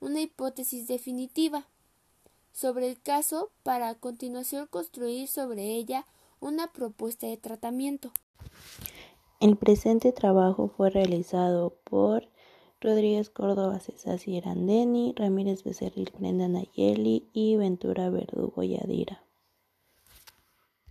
una 0.00 0.20
hipótesis 0.20 0.86
definitiva 0.88 1.66
sobre 2.52 2.88
el 2.88 3.00
caso 3.00 3.50
para 3.62 3.88
a 3.88 3.94
continuación 3.94 4.66
construir 4.66 5.28
sobre 5.28 5.74
ella 5.74 6.06
una 6.40 6.72
propuesta 6.72 7.26
de 7.26 7.36
tratamiento. 7.36 8.12
El 9.40 9.56
presente 9.56 10.12
trabajo 10.12 10.68
fue 10.68 10.90
realizado 10.90 11.74
por 11.84 12.28
Rodríguez 12.80 13.30
Córdoba 13.30 13.80
César 13.80 14.20
Irandeni, 14.26 15.14
Ramírez 15.16 15.64
Becerril 15.64 16.12
Brenda 16.18 16.48
Nayeli 16.48 17.28
y 17.32 17.56
Ventura 17.56 18.10
Verdugo 18.10 18.62
Yadira. 18.62 19.24